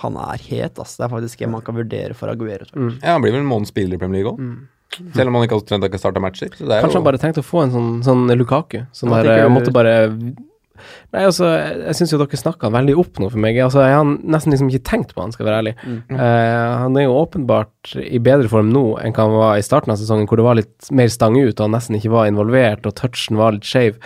Han 0.02 0.18
er 0.20 0.42
het, 0.50 0.78
ass. 0.78 0.96
Det 0.98 1.06
er 1.06 1.12
faktisk 1.12 1.44
en 1.44 1.54
man 1.54 1.64
kan 1.64 1.78
vurdere 1.78 2.16
for 2.16 2.32
Aguero. 2.32 2.68
Mm. 2.74 2.90
jeg. 2.90 3.00
ja, 3.02 3.14
han 3.14 3.24
blir 3.24 3.32
vel 3.32 3.44
en 3.44 3.48
måneds 3.48 3.72
spiller 3.72 3.96
i 3.96 4.02
Premier 4.02 4.22
League 4.22 4.34
òg. 4.34 4.66
Selv 5.14 5.28
om 5.28 5.36
han 5.36 5.44
ikke 5.44 5.58
har 5.58 5.88
ikke 5.88 6.00
starta 6.00 6.20
matcher. 6.20 6.52
Så 6.56 6.64
det 6.64 6.72
er 6.72 6.80
Mm. 6.80 6.84
Kanskje 6.84 6.96
jo, 6.96 7.00
han 7.02 7.08
bare 7.08 7.18
tenkte 7.22 7.42
å 7.44 7.48
få 7.48 7.62
en 7.62 7.72
sånn, 7.72 7.90
sånn 8.04 8.38
Lukaku. 8.38 8.86
Sånn 8.92 9.12
der, 9.12 9.24
jeg 9.24 9.48
du? 9.48 9.54
måtte 9.54 9.72
bare 9.72 9.96
Nei, 11.12 11.24
altså, 11.24 11.48
jeg, 11.58 11.94
syns 11.98 12.12
jo 12.12 12.20
dere 12.20 12.38
snakka 12.38 12.70
veldig 12.70 12.94
opp 13.02 13.18
nå 13.18 13.30
for 13.32 13.42
meg. 13.42 13.58
Altså, 13.64 13.82
jeg 13.82 13.96
har 13.96 14.04
nesten 14.06 14.54
liksom 14.54 14.68
ikke 14.70 14.86
tenkt 14.86 15.14
på 15.14 15.24
han, 15.24 15.32
skal 15.34 15.48
være 15.48 15.60
ærlig. 15.62 15.74
Eh, 15.84 16.18
han 16.84 16.96
er 16.96 17.06
jo 17.08 17.16
åpenbart 17.18 17.96
i 17.98 18.20
bedre 18.22 18.50
form 18.52 18.70
nå 18.74 18.84
enn 19.02 19.14
hva 19.16 19.26
han 19.26 19.36
var 19.36 19.58
i 19.58 19.66
starten 19.66 19.94
av 19.94 19.98
sesongen, 19.98 20.28
hvor 20.30 20.40
det 20.40 20.46
var 20.46 20.60
litt 20.60 20.90
mer 20.94 21.10
stang 21.12 21.38
ut, 21.38 21.56
og 21.56 21.64
han 21.66 21.74
nesten 21.74 21.98
ikke 21.98 22.12
var 22.14 22.30
involvert, 22.30 22.86
og 22.86 22.94
touchen 23.00 23.40
var 23.40 23.56
litt 23.56 23.66
skeiv. 23.68 23.98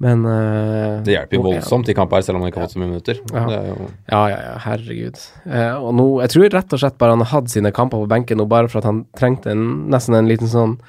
Men 0.00 0.22
uh, 0.24 1.02
det 1.04 1.12
hjelper 1.12 1.36
jo 1.36 1.42
voldsomt 1.44 1.90
i 1.92 1.94
kamp 1.96 2.14
her, 2.16 2.22
selv 2.24 2.38
om 2.38 2.44
han 2.44 2.52
ikke 2.52 2.62
har 2.62 2.70
fått 2.70 2.76
så 2.78 2.80
mye 2.80 2.88
minutter. 2.88 3.18
Ja. 3.34 3.42
Det 3.50 3.58
jo, 3.66 3.88
Ja, 4.08 4.22
ja, 4.32 4.38
ja, 4.46 4.54
herregud. 4.64 5.20
Uh, 5.44 5.74
og 5.76 5.92
nå, 5.98 6.06
jeg 6.24 6.32
tror 6.32 6.48
rett 6.56 6.72
og 6.76 6.80
slett 6.80 6.96
bare 7.02 7.16
han 7.16 7.24
har 7.24 7.32
hatt 7.34 7.52
sine 7.52 7.72
kamper 7.76 8.00
på 8.00 8.08
benken 8.08 8.40
nå, 8.40 8.48
bare 8.48 8.70
for 8.72 8.80
at 8.80 8.88
han 8.88 9.04
trengte 9.18 9.52
en, 9.52 9.66
nesten 9.92 10.16
en 10.16 10.30
liten 10.30 10.50
sånn 10.50 10.80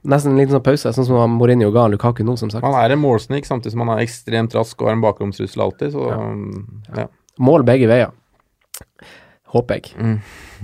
Nesten 0.00 0.32
en 0.32 0.38
liten 0.40 0.54
sånn 0.54 0.62
pause, 0.64 0.90
sånn 0.96 1.04
som 1.04 1.34
Mourinho 1.36 1.66
ga 1.74 1.82
Lukaku 1.92 2.22
nå, 2.24 2.32
som 2.40 2.48
sagt. 2.48 2.64
han 2.64 2.72
er 2.72 2.94
en 2.94 3.02
målsnik, 3.02 3.44
samtidig 3.44 3.74
som 3.74 3.82
han 3.84 3.90
er 3.92 4.06
ekstremt 4.06 4.54
rask 4.56 4.80
og 4.80 4.88
har 4.88 4.94
en 4.96 5.02
bakromstrussel 5.04 5.60
alltid, 5.60 5.92
så 5.92 6.06
ja. 6.96 7.04
Mål 7.36 7.66
begge 7.68 7.84
veier. 7.90 8.14
Håper 9.50 9.80
jeg. 9.80 9.90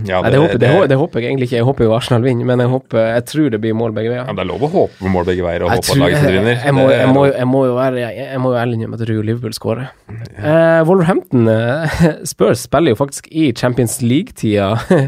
ja 0.07 0.21
Nei, 0.23 0.31
det, 0.31 0.39
håper, 0.39 0.59
det, 0.63 0.69
det 0.93 0.97
håper 1.01 1.19
jeg 1.23 1.33
egentlig 1.33 1.49
ikke. 1.49 1.57
Jeg 1.59 1.67
håper 1.67 1.87
jo 1.89 1.95
Arsenal 1.97 2.23
vinner, 2.23 2.47
men 2.47 2.61
jeg, 2.63 2.71
håper, 2.71 3.01
jeg 3.17 3.25
tror 3.27 3.49
det 3.51 3.59
blir 3.65 3.75
mål 3.75 3.95
begge 3.97 4.13
veier. 4.13 4.23
ja, 4.23 4.35
det 4.37 4.45
er 4.45 4.49
lov 4.51 4.63
å 4.63 4.71
håpe 4.71 5.11
mål 5.11 5.27
begge 5.27 5.43
veier 5.47 5.65
og 5.67 5.73
Jeg, 5.73 5.81
håpe 5.81 5.87
at 5.87 5.91
tror, 5.91 6.03
laget 6.05 6.21
sitt 6.23 6.37
vinner. 6.37 6.61
jeg, 6.63 6.77
må, 6.77 6.85
jeg, 6.93 7.09
må, 7.11 7.25
jeg 7.33 7.49
må 7.51 7.63
jo 7.67 7.79
ærlig 7.83 8.77
innrømme 8.79 8.99
at 8.99 9.03
jeg 9.03 9.11
tror 9.11 9.27
Liverpool 9.31 9.57
skårer. 9.57 9.89
Eh, 10.37 10.81
Wolverhampton 10.87 11.51
eh, 11.51 11.99
Spurs 12.33 12.63
spiller 12.69 12.95
jo 12.95 13.01
faktisk 13.01 13.27
i 13.33 13.49
Champions 13.57 13.99
League-tida 14.05 14.71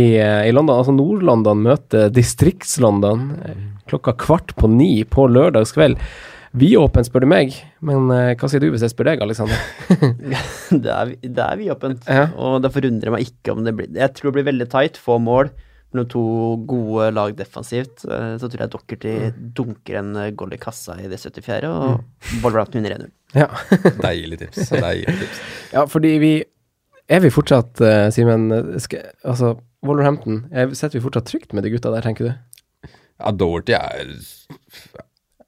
i, 0.00 0.04
eh, 0.18 0.48
i 0.48 0.54
London. 0.56 0.80
Altså 0.80 0.96
Nord-London 0.96 1.62
møter 1.68 2.10
Distrikts-London 2.14 3.28
eh, 3.46 3.62
klokka 3.90 4.16
kvart 4.18 4.56
på 4.58 4.70
ni 4.70 5.04
på 5.04 5.28
lørdagskveld. 5.30 6.00
Vidåpent, 6.50 7.06
spør 7.06 7.22
du 7.22 7.28
meg, 7.30 7.52
men 7.86 8.08
eh, 8.10 8.32
hva 8.34 8.48
sier 8.50 8.58
du 8.64 8.70
hvis 8.74 8.82
jeg 8.82 8.90
spør 8.90 9.12
deg, 9.12 9.20
Alexander? 9.22 9.58
det 10.84 10.90
er, 10.90 11.12
det 11.22 11.44
er 11.44 11.58
vidåpent, 11.60 12.08
Ja. 12.10 12.24
og 12.34 12.56
det 12.64 12.72
forundrer 12.74 13.12
meg 13.14 13.28
ikke 13.28 13.52
om 13.54 13.60
det 13.66 13.74
blir 13.78 13.92
Jeg 13.94 14.14
tror 14.16 14.30
det 14.32 14.38
blir 14.40 14.48
veldig 14.50 14.66
tight, 14.72 14.98
få 14.98 15.20
mål 15.22 15.52
mellom 15.94 16.08
to 16.10 16.22
gode 16.70 17.08
lag 17.14 17.32
defensivt. 17.38 18.02
eh, 18.06 18.34
Så 18.38 18.46
tror 18.50 18.64
jeg 18.64 18.70
Dockerty 18.74 19.14
dunker 19.58 19.98
en 20.02 20.10
eh, 20.24 20.30
goal 20.38 20.52
i 20.54 20.58
kassa 20.62 20.94
i 21.02 21.06
det 21.10 21.18
74., 21.22 21.70
og 21.70 22.02
Wolverhampton 22.42 22.82
vinner 22.82 22.96
1-0. 22.98 23.10
Ja. 23.38 23.46
Deilig 24.06 24.38
tips. 24.42 24.70
Deilig 24.74 25.16
tips. 25.22 25.40
ja, 25.76 25.84
fordi 25.90 26.16
vi 26.22 26.32
Er 27.10 27.18
vi 27.24 27.30
fortsatt, 27.34 27.78
uh, 27.82 28.06
Simen 28.14 28.50
Altså, 28.54 29.56
Wolverhampton, 29.86 30.44
er- 30.54 30.74
sitter 30.74 30.98
vi 30.98 31.04
fortsatt 31.06 31.26
trygt 31.30 31.54
med 31.54 31.62
de 31.66 31.70
gutta 31.74 31.90
der, 31.94 32.02
tenker 32.06 32.28
du? 32.28 32.90
Ja, 33.20 33.30
Doherty 33.34 33.74
er 33.74 34.14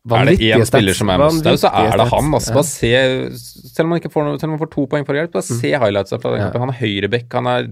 Er 0.02 0.08
det 0.08 0.34
Vanvittige 0.34 0.56
én 0.58 0.66
spiller 0.66 0.96
som 0.98 1.10
er 1.14 1.18
must 1.22 1.46
out, 1.46 1.60
så 1.62 1.70
er 1.78 1.92
det 2.00 2.08
han. 2.10 2.32
Altså. 2.34 2.54
Bare 2.56 2.66
se, 2.66 2.90
selv 3.70 3.86
om 3.86 3.92
han 3.94 4.00
ikke 4.02 4.10
får 4.10 4.24
noe, 4.26 4.40
selv 4.40 4.50
om 4.50 4.56
han 4.56 4.62
får 4.64 4.72
to 4.72 4.86
poeng 4.90 5.06
for 5.06 5.14
hjelp, 5.14 5.30
bare 5.36 5.46
se 5.46 5.70
highlightsa 5.70 6.18
fra 6.18 6.32
den 6.32 6.40
Ja. 6.40 6.48
kampen. 6.50 6.64
Han 6.66 6.74
er 6.74 6.80
høyreback, 6.80 7.28
han 7.32 7.46
er 7.46 7.68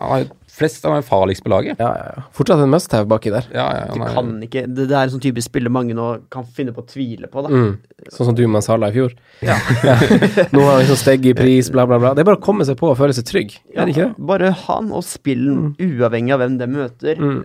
han 0.00 0.22
er 0.22 0.30
flest, 0.52 0.84
av 0.86 0.94
de 0.96 1.02
farligste 1.06 1.44
på 1.44 1.50
laget. 1.52 1.78
Ja, 1.80 1.90
ja, 1.96 2.12
ja. 2.16 2.22
Fortsatt 2.34 2.62
en 2.62 2.70
must-have 2.72 3.06
baki 3.08 3.30
der. 3.32 3.46
Ja, 3.54 3.66
ja, 3.76 3.82
han 3.90 4.02
er, 4.04 4.14
kan 4.14 4.30
ikke, 4.46 4.62
det, 4.68 4.86
det 4.90 4.96
er 4.96 5.06
en 5.08 5.12
sånn 5.14 5.22
type 5.24 5.42
spiller 5.44 5.72
mange 5.72 5.94
nå 5.96 6.06
kan 6.32 6.44
finne 6.44 6.74
på 6.76 6.82
å 6.84 6.88
tvile 6.88 7.28
på. 7.32 7.42
Da. 7.44 7.50
Mm. 7.52 7.76
Sånn 8.12 8.30
som 8.30 8.36
du 8.38 8.42
med 8.50 8.64
Salah 8.64 8.92
i 8.92 8.96
fjor. 8.96 9.14
Ja. 9.42 9.56
Nå 10.52 10.62
har 10.62 10.76
han 10.76 10.82
liksom 10.84 11.00
steg 11.00 11.26
i 11.26 11.34
pris, 11.34 11.70
bla, 11.74 11.86
bla, 11.86 11.98
bla. 11.98 12.12
Det 12.14 12.22
er 12.22 12.28
bare 12.30 12.38
å 12.38 12.44
komme 12.44 12.66
seg 12.68 12.78
på 12.78 12.92
og 12.92 12.98
føle 13.00 13.14
seg 13.16 13.26
trygg, 13.26 13.56
er 13.74 13.84
det 13.88 13.94
ikke 13.96 14.08
det? 14.12 14.26
Bare 14.30 14.52
han 14.66 14.92
og 14.94 15.02
spillen, 15.06 15.72
uavhengig 15.82 16.34
av 16.36 16.42
hvem 16.44 16.58
de 16.60 16.68
møter. 16.70 17.18
Mm. 17.18 17.40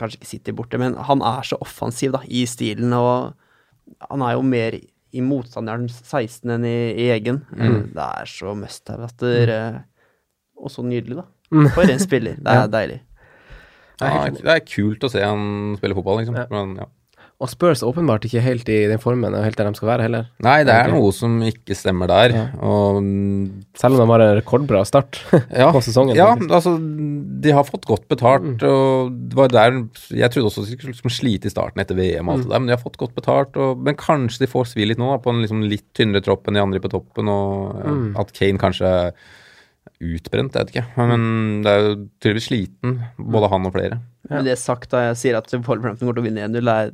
Kanskje 0.00 0.20
ikke 0.20 0.30
City 0.30 0.54
borte, 0.56 0.78
men 0.80 0.94
han 1.08 1.24
er 1.26 1.42
så 1.44 1.58
offensiv 1.60 2.14
da, 2.14 2.22
i 2.28 2.44
stilen, 2.48 2.92
og 2.96 3.34
han 4.10 4.24
er 4.26 4.36
jo 4.36 4.46
mer 4.46 4.76
i 5.10 5.22
motstanderens 5.24 5.96
16 6.04 6.52
enn 6.54 6.66
i, 6.68 6.78
i 6.94 7.08
egen. 7.16 7.42
Mm. 7.50 7.90
Det 7.96 8.06
er 8.06 8.30
så 8.30 8.54
must 8.58 8.90
have 8.92 9.08
at 9.10 9.16
det 9.22 9.46
mm. 9.48 9.86
Og 10.60 10.68
så 10.68 10.82
nydelig, 10.84 11.16
da. 11.16 11.24
Mm. 11.56 11.68
For 11.72 11.88
en 11.88 12.02
spiller. 12.02 12.36
Det 12.36 12.52
er 12.52 12.66
deilig. 12.78 12.98
ja, 14.00 14.26
det 14.28 14.52
er 14.52 14.64
kult 14.68 15.06
å 15.06 15.08
se 15.12 15.22
han 15.24 15.76
spille 15.80 15.96
fotball, 15.96 16.20
liksom. 16.20 16.36
Ja. 16.36 16.44
Men, 16.52 16.74
ja. 16.82 16.88
Og 17.40 17.48
Spurs 17.48 17.80
åpenbart 17.86 18.26
ikke 18.28 18.42
helt 18.44 18.68
i 18.68 18.82
den 18.90 18.98
formen 19.00 19.32
og 19.32 19.40
helt 19.46 19.56
der 19.56 19.70
de 19.70 19.78
skal 19.78 19.88
være 19.88 20.04
heller. 20.04 20.26
Nei, 20.44 20.58
det 20.68 20.74
er 20.76 20.90
noe 20.92 21.08
som 21.16 21.38
ikke 21.46 21.72
stemmer 21.78 22.10
der. 22.10 22.34
Ja. 22.36 22.42
Og 22.60 22.98
Selv 23.80 23.96
om 23.96 24.02
de 24.02 24.06
har 24.12 24.24
en 24.26 24.34
rekordbra 24.36 24.82
start 24.84 25.22
ja, 25.62 25.70
på 25.72 25.80
sesongen. 25.86 26.12
ja, 26.18 26.26
faktisk. 26.34 26.52
altså 26.58 26.74
De 27.40 27.54
har 27.56 27.64
fått 27.64 27.88
godt 27.88 28.04
betalt, 28.12 28.60
og 28.68 29.14
det 29.30 29.38
var 29.40 29.48
der 29.54 29.78
Jeg 30.12 30.28
trodde 30.34 30.50
også 30.50 30.66
de 30.66 30.74
skulle 30.76 30.92
liksom 30.92 31.14
slite 31.16 31.48
i 31.48 31.54
starten 31.54 31.80
etter 31.80 31.96
VM, 31.96 32.28
og 32.28 32.34
alt 32.36 32.44
det 32.44 32.52
der, 32.52 32.60
men 32.60 32.68
de 32.68 32.76
har 32.76 32.84
fått 32.84 33.00
godt 33.00 33.16
betalt. 33.16 33.56
Og, 33.56 33.80
men 33.88 33.96
kanskje 33.96 34.44
de 34.44 34.50
får 34.52 34.68
svi 34.74 34.90
litt 34.92 35.00
nå, 35.00 35.08
da, 35.14 35.18
på 35.24 35.32
en 35.32 35.40
liksom 35.40 35.64
litt 35.64 35.88
tynnere 35.96 36.20
tropp 36.28 36.44
enn 36.52 36.60
de 36.60 36.66
andre 36.66 36.84
på 36.84 36.92
toppen, 36.92 37.32
og 37.32 37.80
ja, 37.80 37.90
Mm. 37.96 38.12
at 38.20 38.36
Kane 38.36 38.60
kanskje 38.60 38.84
er 38.84 39.14
utbrent, 40.00 40.54
jeg 40.54 40.66
vet 40.68 40.74
ikke. 40.76 40.86
Men 41.08 41.24
det 41.64 41.72
er 41.72 41.82
jo 41.88 41.94
tydeligvis 42.22 42.46
sliten, 42.52 42.98
både 43.16 43.48
han 43.52 43.66
og 43.68 43.74
flere. 43.74 43.98
Men 44.28 44.44
det 44.46 44.58
sagt 44.60 44.92
da 44.92 45.06
jeg 45.08 45.20
sier 45.22 45.38
at 45.38 45.52
Wolverhampton 45.54 46.10
går 46.10 46.18
til 46.18 46.22
å 46.22 46.26
vinne 46.28 46.48
1-0, 46.48 46.68
er 46.68 46.92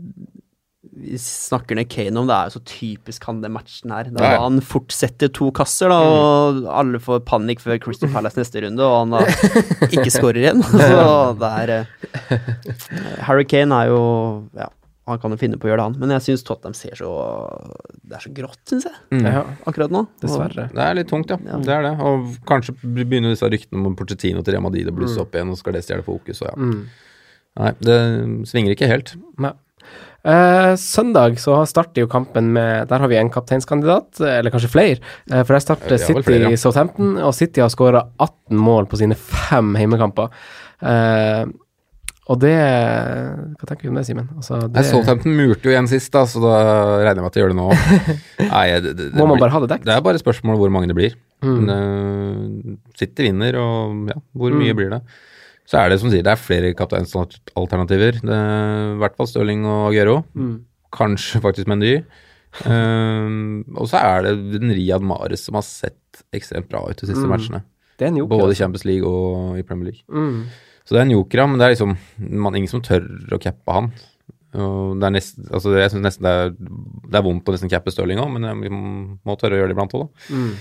vi 0.96 1.18
snakker 1.20 1.76
ned 1.76 1.88
Kane 1.92 2.16
om, 2.20 2.28
det 2.28 2.36
er 2.36 2.48
jo 2.48 2.56
så 2.56 2.62
typisk 2.68 3.26
han 3.28 3.42
den 3.42 3.52
matchen 3.52 3.92
her. 3.92 4.08
Da 4.14 4.22
Ja, 4.22 4.30
ja. 4.36 4.40
han 4.44 4.62
fortsetter 4.64 5.28
to 5.34 5.50
kasser, 5.54 5.92
da, 5.92 5.98
og 6.00 6.70
alle 6.72 7.00
får 7.02 7.24
panikk 7.28 7.60
før 7.64 7.80
Crystal 7.82 8.10
Palace 8.12 8.38
neste 8.40 8.62
runde, 8.64 8.86
og 8.86 8.96
han 9.02 9.12
da 9.16 9.20
ikke 9.94 10.08
skårer 10.14 10.40
igjen. 10.44 10.64
Så 10.64 11.04
det 11.42 11.52
er 11.62 11.74
eh, 11.76 12.50
Harry 13.26 13.46
Kane 13.48 13.82
er 13.82 13.92
jo 13.92 14.02
Ja, 14.56 14.70
han 15.10 15.20
kan 15.22 15.34
jo 15.34 15.38
finne 15.40 15.58
på 15.60 15.68
å 15.68 15.70
gjøre 15.70 15.82
det, 15.82 15.88
han. 15.90 15.98
Men 16.02 16.16
jeg 16.16 16.26
syns 16.30 16.46
Tottenham 16.46 16.74
ser 16.74 16.96
så 16.98 17.10
Det 18.02 18.16
er 18.18 18.24
så 18.24 18.32
grått, 18.34 18.62
syns 18.70 18.88
jeg, 18.88 19.00
mm. 19.20 19.26
akkurat 19.68 19.92
nå. 19.94 20.06
dessverre. 20.22 20.68
Det 20.72 20.86
er 20.86 21.00
litt 21.00 21.10
tungt, 21.12 21.30
ja. 21.34 21.38
Ja. 21.46 21.60
Det 21.62 21.74
er 21.76 21.90
det. 21.90 21.96
Og 22.08 22.30
kanskje 22.48 22.76
begynner 22.82 23.34
disse 23.34 23.50
ryktene 23.52 23.84
om 23.90 23.98
Porcetino 23.98 24.42
til 24.42 24.56
Real 24.56 24.64
Madrid 24.64 24.88
å 24.90 24.96
blusse 24.96 25.20
opp 25.22 25.36
igjen, 25.36 25.52
og 25.52 25.60
skal 25.60 25.76
det 25.76 25.84
stjele 25.86 26.06
fokus, 26.06 26.40
og 26.42 26.50
ja. 26.50 26.56
Mm. 26.56 26.86
Nei, 27.58 27.72
det 27.80 27.98
svinger 28.50 28.74
ikke 28.76 28.88
helt. 28.90 29.14
Nei. 29.40 29.52
Eh, 30.26 30.72
søndag 30.82 31.36
så 31.38 31.60
starter 31.70 32.02
jo 32.02 32.08
kampen 32.10 32.48
med 32.52 32.88
Der 32.90 32.98
har 32.98 33.06
vi 33.08 33.14
en 33.20 33.30
kapteinskandidat, 33.30 34.18
eller 34.20 34.50
kanskje 34.50 34.68
flere. 34.72 34.98
Eh, 35.30 35.44
for 35.46 35.54
der 35.54 35.62
starter 35.62 35.98
City 36.02 36.22
flere, 36.26 36.50
ja. 36.50 36.56
Southampton, 36.58 37.12
og 37.22 37.32
City 37.38 37.62
har 37.62 37.70
skåra 37.70 38.02
18 38.18 38.58
mål 38.58 38.88
på 38.90 38.98
sine 38.98 39.14
fem 39.14 39.74
heimekamper. 39.78 40.28
Eh, 40.82 41.46
Og 42.26 42.40
det 42.42 42.50
Hva 42.58 43.66
tenker 43.68 43.82
vi 43.86 43.88
om 43.92 43.94
det, 43.94 44.02
Simen? 44.08 44.26
Altså, 44.34 44.58
det- 44.66 44.82
Southampton 44.88 45.30
murte 45.38 45.62
jo 45.62 45.70
igjen 45.70 45.86
sist, 45.86 46.10
da, 46.10 46.24
så 46.26 46.40
da 46.42 46.54
regner 47.04 47.14
jeg 47.14 47.22
med 47.22 47.30
at 47.30 47.34
de 47.36 47.40
gjør 47.40 47.52
det 47.52 47.58
nå. 47.60 47.68
Nei, 48.50 48.66
det, 48.80 48.96
det, 48.98 49.06
det 49.12 49.14
Må 49.14 49.28
man 49.28 49.36
blir- 49.36 49.44
bare 49.46 49.54
ha 49.54 49.60
det 49.62 49.68
dekt? 49.70 49.84
Det 49.86 49.94
er 49.94 50.00
bare 50.02 50.18
spørsmål 50.18 50.58
hvor 50.58 50.72
mange 50.74 50.88
det 50.90 50.96
blir. 50.98 51.14
Mm. 51.46 51.54
Men, 51.60 51.70
uh, 51.70 52.76
City 52.98 53.28
vinner, 53.28 53.54
og 53.62 54.10
ja, 54.10 54.18
hvor 54.34 54.50
mye 54.58 54.74
Mm. 54.74 54.76
blir 54.80 54.90
det? 54.90 55.00
Så 55.66 55.80
er 55.80 55.90
det 55.90 55.98
som 55.98 56.10
sier, 56.12 56.22
det 56.22 56.30
er 56.30 56.38
flere 56.38 56.74
kapteinsalternativer. 56.78 58.20
Er 58.22 58.92
I 58.94 58.98
hvert 59.00 59.16
fall 59.18 59.26
Stirling 59.30 59.64
og 59.66 59.88
Aguero. 59.90 60.20
Mm. 60.38 60.60
Kanskje 60.94 61.40
faktisk 61.42 61.66
Mendy. 61.70 61.96
Um, 62.64 63.64
og 63.76 63.88
så 63.90 63.98
er 64.00 64.22
det 64.24 64.60
den 64.62 64.72
Riyad 64.72 65.02
Mahrez 65.04 65.42
som 65.44 65.58
har 65.58 65.64
sett 65.66 66.22
ekstremt 66.36 66.70
bra 66.70 66.84
ut 66.88 66.96
de 66.96 67.08
siste 67.10 67.24
Mm. 67.26 67.32
matchene. 67.34 67.62
Det 67.98 68.06
er 68.06 68.08
en 68.12 68.16
joker, 68.22 68.28
Både 68.36 68.46
i 68.46 68.52
altså. 68.52 68.62
Champions 68.62 68.84
League 68.84 69.08
og 69.08 69.58
i 69.58 69.62
Premier 69.62 69.90
League. 69.90 70.02
Mm. 70.08 70.46
Så 70.86 70.94
det 70.94 70.98
er 71.00 71.06
en 71.08 71.10
joker, 71.16 71.38
ja, 71.38 71.46
men 71.46 71.58
det 71.58 71.64
er 71.66 71.74
liksom 71.74 71.96
man, 72.18 72.54
ingen 72.54 72.68
som 72.68 72.80
tør 72.80 73.02
å 73.32 73.40
cappe 73.42 73.72
han. 73.72 73.90
Og 74.54 75.00
det 75.00 75.04
er 75.04 75.10
nest, 75.10 75.36
altså 75.50 75.74
jeg 75.76 75.90
synes 75.90 76.04
nesten 76.06 76.22
det 76.22 76.32
er, 76.32 76.50
det 77.10 77.18
er 77.18 77.22
vondt 77.26 77.48
å 77.48 77.52
nesten 77.52 77.68
cappe 77.72 77.90
Stirling 77.92 78.20
òg, 78.22 78.30
men 78.32 78.42
jeg, 78.46 78.60
vi 78.62 78.70
må 78.70 79.36
tørre 79.36 79.56
å 79.56 79.60
gjøre 79.60 79.68
det 79.72 79.76
iblant 79.76 79.96
òg, 79.98 80.06
da. 80.06 80.36
Mm. 80.36 80.54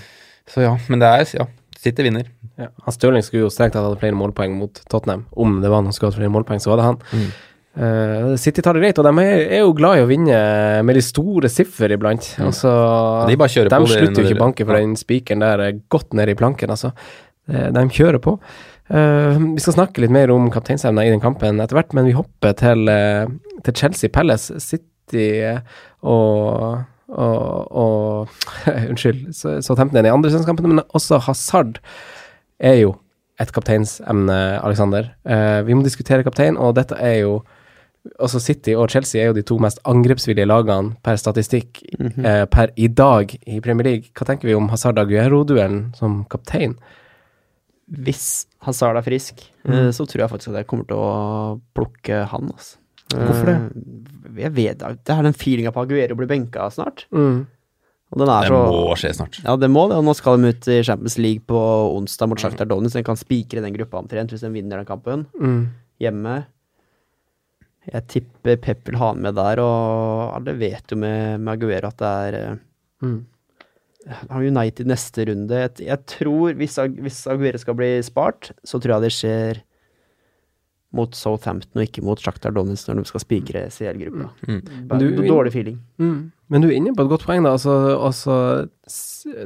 Så 0.46 0.62
ja, 0.66 0.74
men 0.90 0.98
det 1.00 1.08
er 1.08 1.24
ja, 1.38 1.46
City 1.86 2.04
vinner. 2.06 2.28
Ja. 2.58 2.70
Stirling 2.92 3.24
skulle 3.24 3.46
jo 3.46 3.50
strengt 3.52 3.76
tatt 3.76 3.86
hatt 3.86 4.00
flere 4.02 4.16
målpoeng 4.18 4.56
mot 4.58 4.80
Tottenham. 4.90 5.26
Om 5.36 5.60
det 5.62 5.70
var 5.72 5.84
noen 5.84 5.94
som 5.94 6.00
skulle 6.00 6.12
hatt 6.14 6.20
flere 6.20 6.34
målpoeng, 6.34 6.62
så 6.62 6.72
var 6.72 6.80
det 6.80 6.88
han. 6.90 6.98
Mm. 7.12 7.28
Uh, 7.76 8.30
City 8.40 8.62
tar 8.64 8.72
det 8.72 8.80
greit, 8.80 8.98
og 9.02 9.04
de 9.04 9.12
er, 9.20 9.42
er 9.58 9.60
jo 9.60 9.74
glad 9.76 9.98
i 9.98 10.04
å 10.06 10.08
vinne 10.08 10.36
med 10.88 10.96
de 10.96 11.02
store 11.04 11.50
siffer 11.52 11.92
iblant. 11.92 12.30
Mm. 12.38 12.46
Altså, 12.48 12.72
Ja, 12.72 13.26
de 13.28 13.36
bare 13.42 13.52
kjører 13.52 13.68
de 13.68 13.76
på 13.76 13.90
De 13.90 13.98
slutter 13.98 14.22
jo 14.22 14.30
ikke 14.30 14.40
banke 14.40 14.64
for 14.64 14.78
ja. 14.78 14.86
den 14.86 14.96
spikeren 14.96 15.44
der 15.44 15.64
er 15.66 15.82
godt 15.92 16.16
nede 16.16 16.32
i 16.32 16.38
planken, 16.40 16.72
altså. 16.72 16.94
Eh, 17.50 17.68
De 17.76 17.84
kjører 17.98 18.22
på. 18.24 18.38
Uh, 18.88 19.36
vi 19.52 19.60
skal 19.60 19.76
snakke 19.76 20.00
litt 20.00 20.14
mer 20.14 20.32
om 20.32 20.48
kapteinsevna 20.54 21.04
i 21.04 21.12
den 21.12 21.20
kampen 21.20 21.60
etter 21.60 21.76
hvert, 21.76 21.92
men 21.98 22.08
vi 22.08 22.16
hopper 22.16 22.56
til, 22.56 22.88
til 23.66 23.76
Chelsea 23.76 24.12
Palace. 24.14 24.56
City 24.64 25.28
og 26.06 26.80
og, 27.08 27.72
og 27.72 28.28
Unnskyld, 28.90 29.32
så- 29.34 29.60
Southampton 29.62 30.04
i 30.06 30.12
andre 30.12 30.30
sesongkampen, 30.30 30.68
men 30.74 30.84
også 30.94 31.18
Hazard 31.26 31.78
er 32.60 32.80
jo 32.82 32.96
et 33.40 33.50
kapteinsemne, 33.52 34.36
Alexander. 34.64 35.10
Eh, 35.28 35.60
vi 35.66 35.74
må 35.76 35.82
diskutere 35.84 36.24
kaptein, 36.24 36.56
og 36.56 36.74
dette 36.78 36.96
er 36.96 37.18
jo 37.20 37.42
også 38.22 38.38
City 38.40 38.70
og 38.78 38.88
Chelsea 38.88 39.20
er 39.20 39.26
jo 39.26 39.34
de 39.34 39.42
to 39.42 39.58
mest 39.58 39.80
angrepsvillige 39.84 40.46
lagene 40.46 40.94
per 41.04 41.16
statistikk 41.18 41.82
Mhm. 41.98 42.24
eh, 42.24 42.44
per 42.46 42.68
i 42.76 42.86
dag 42.88 43.34
i 43.46 43.60
Premier 43.60 43.84
League. 43.84 44.08
Hva 44.14 44.24
tenker 44.26 44.46
vi 44.48 44.54
om 44.54 44.68
Hazard 44.70 44.96
Aguero-duellen 44.98 45.94
som 45.96 46.24
kaptein? 46.30 46.76
Hvis 47.90 48.46
Hazard 48.62 48.96
er 48.96 49.02
frisk, 49.02 49.42
Mm. 49.64 49.72
eh, 49.74 49.90
så 49.92 50.06
tror 50.06 50.20
jeg 50.22 50.30
faktisk 50.30 50.48
at 50.48 50.54
jeg 50.56 50.66
kommer 50.66 50.86
til 50.86 50.96
å 50.96 51.60
plukke 51.74 52.26
han, 52.28 52.50
altså. 52.54 52.76
Hvorfor 53.24 53.50
det? 53.50 53.56
Eh, 53.56 54.40
Jeg 54.42 54.52
vet 54.52 54.78
Det 54.78 55.12
er 55.14 55.22
den 55.24 55.32
feelinga 55.36 55.72
på 55.72 55.82
Aguero 55.86 56.16
blir 56.18 56.28
benka 56.28 56.66
snart. 56.70 57.06
Mm. 57.14 57.46
Og 58.12 58.18
den 58.20 58.28
er 58.30 58.42
Det 58.46 58.50
så 58.52 58.58
må 58.70 58.96
skje 59.00 59.14
snart. 59.16 59.38
Ja, 59.44 59.56
det 59.58 59.70
må 59.72 59.88
det. 59.90 59.96
Og 59.98 60.04
nå 60.06 60.14
skal 60.14 60.36
de 60.38 60.52
ut 60.52 60.68
i 60.70 60.82
Champions 60.86 61.16
League 61.18 61.42
på 61.48 61.58
onsdag 61.96 62.28
mot 62.30 62.38
Shakhtar 62.38 62.68
Donetsk, 62.70 62.92
så 62.94 63.00
de 63.00 63.06
kan 63.08 63.18
spikre 63.18 63.62
den 63.64 63.74
gruppa 63.74 63.98
omtrent 63.98 64.30
hvis 64.30 64.44
de 64.44 64.50
vinner 64.54 64.78
den 64.78 64.86
kampen. 64.86 65.24
Mm. 65.40 65.64
Hjemme. 66.04 66.36
Jeg 67.86 68.06
tipper 68.10 68.56
Pep 68.62 68.86
vil 68.88 68.98
ha 68.98 69.12
med 69.14 69.34
der, 69.38 69.60
og 69.62 70.34
alle 70.36 70.54
vet 70.58 70.90
jo 70.90 70.98
med, 70.98 71.40
med 71.40 71.52
Aguero 71.56 71.90
at 71.92 71.98
det 72.02 72.12
er 72.28 72.38
eh, 72.42 72.56
Mm. 73.04 73.26
har 74.30 74.40
United 74.40 74.86
neste 74.88 75.26
runde. 75.28 75.52
Jeg, 75.52 75.84
jeg 75.84 75.98
tror, 76.06 76.54
hvis, 76.56 76.76
hvis 77.02 77.18
Aguero 77.28 77.58
skal 77.60 77.74
bli 77.76 77.90
spart, 78.06 78.52
så 78.64 78.78
tror 78.80 78.94
jeg 78.96 79.02
det 79.04 79.12
skjer 79.12 79.60
mot 80.96 81.14
Southampton 81.16 81.80
og 81.80 81.84
ikke 81.86 82.02
mot 82.06 82.20
Shakhtar 82.22 82.54
Donetsk 82.56 82.88
når 82.90 83.02
de 83.02 83.10
skal 83.12 83.22
spikre 83.22 83.66
CL-gruppa. 83.72 84.30
Mm. 84.48 84.62
Bare 84.88 84.98
Du- 85.02 85.22
Dårlig 85.26 85.52
feeling. 85.54 85.78
Mm. 86.00 86.32
Men 86.48 86.62
du 86.62 86.68
er 86.68 86.76
inne 86.78 86.92
på 86.94 87.02
et 87.02 87.10
godt 87.10 87.24
poeng, 87.26 87.42
da. 87.42 87.52
Altså, 87.56 87.72
altså, 88.06 88.34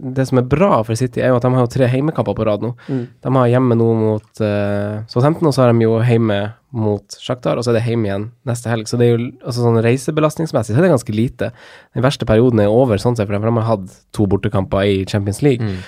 det 0.05 0.27
som 0.29 0.39
er 0.39 0.49
bra 0.53 0.83
for 0.85 0.99
City, 1.01 1.23
er 1.25 1.31
jo 1.33 1.39
at 1.39 1.47
de 1.47 1.51
har 1.55 1.65
jo 1.65 1.71
tre 1.73 1.87
heimekamper 1.89 2.37
på 2.37 2.45
rad 2.45 2.61
nå. 2.61 2.75
Mm. 2.91 3.07
De 3.25 3.33
har 3.39 3.49
hjemme 3.55 3.79
nå 3.81 3.87
mot 3.97 4.43
uh, 4.45 5.01
Southampton, 5.09 5.49
og 5.49 5.55
så 5.57 5.65
har 5.65 5.73
de 5.73 5.87
jo 5.87 5.95
hjemme 6.05 6.37
mot 6.77 7.17
Shakhtar, 7.17 7.57
og 7.57 7.65
så 7.65 7.73
er 7.73 7.79
det 7.79 7.87
hjemme 7.89 8.11
igjen 8.11 8.27
neste 8.47 8.69
helg. 8.69 8.85
Så 8.91 9.01
det 9.01 9.09
er 9.09 9.15
jo 9.17 9.31
altså 9.41 9.65
sånn 9.65 9.81
reisebelastningsmessig 9.87 10.75
så 10.75 10.79
er 10.83 10.87
det 10.87 10.93
ganske 10.93 11.17
lite. 11.17 11.51
Den 11.97 12.05
verste 12.05 12.29
perioden 12.29 12.61
er 12.61 12.69
over, 12.69 13.01
sånn 13.01 13.17
sett, 13.17 13.31
for 13.33 13.39
de 13.49 13.57
har 13.57 13.69
hatt 13.73 13.97
to 14.13 14.29
bortekamper 14.29 14.85
i 14.85 15.01
Champions 15.09 15.41
League. 15.47 15.65
Mm. 15.65 15.81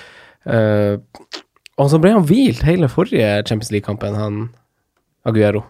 Uh, 0.49 0.97
og 1.77 1.89
så 1.93 2.01
ble 2.01 2.11
han 2.17 2.25
hvilt 2.29 2.65
hele 2.65 2.89
forrige 2.91 3.29
Champions 3.47 3.71
League-kampen, 3.73 4.17
han 4.17 4.41
Aguero. 5.25 5.63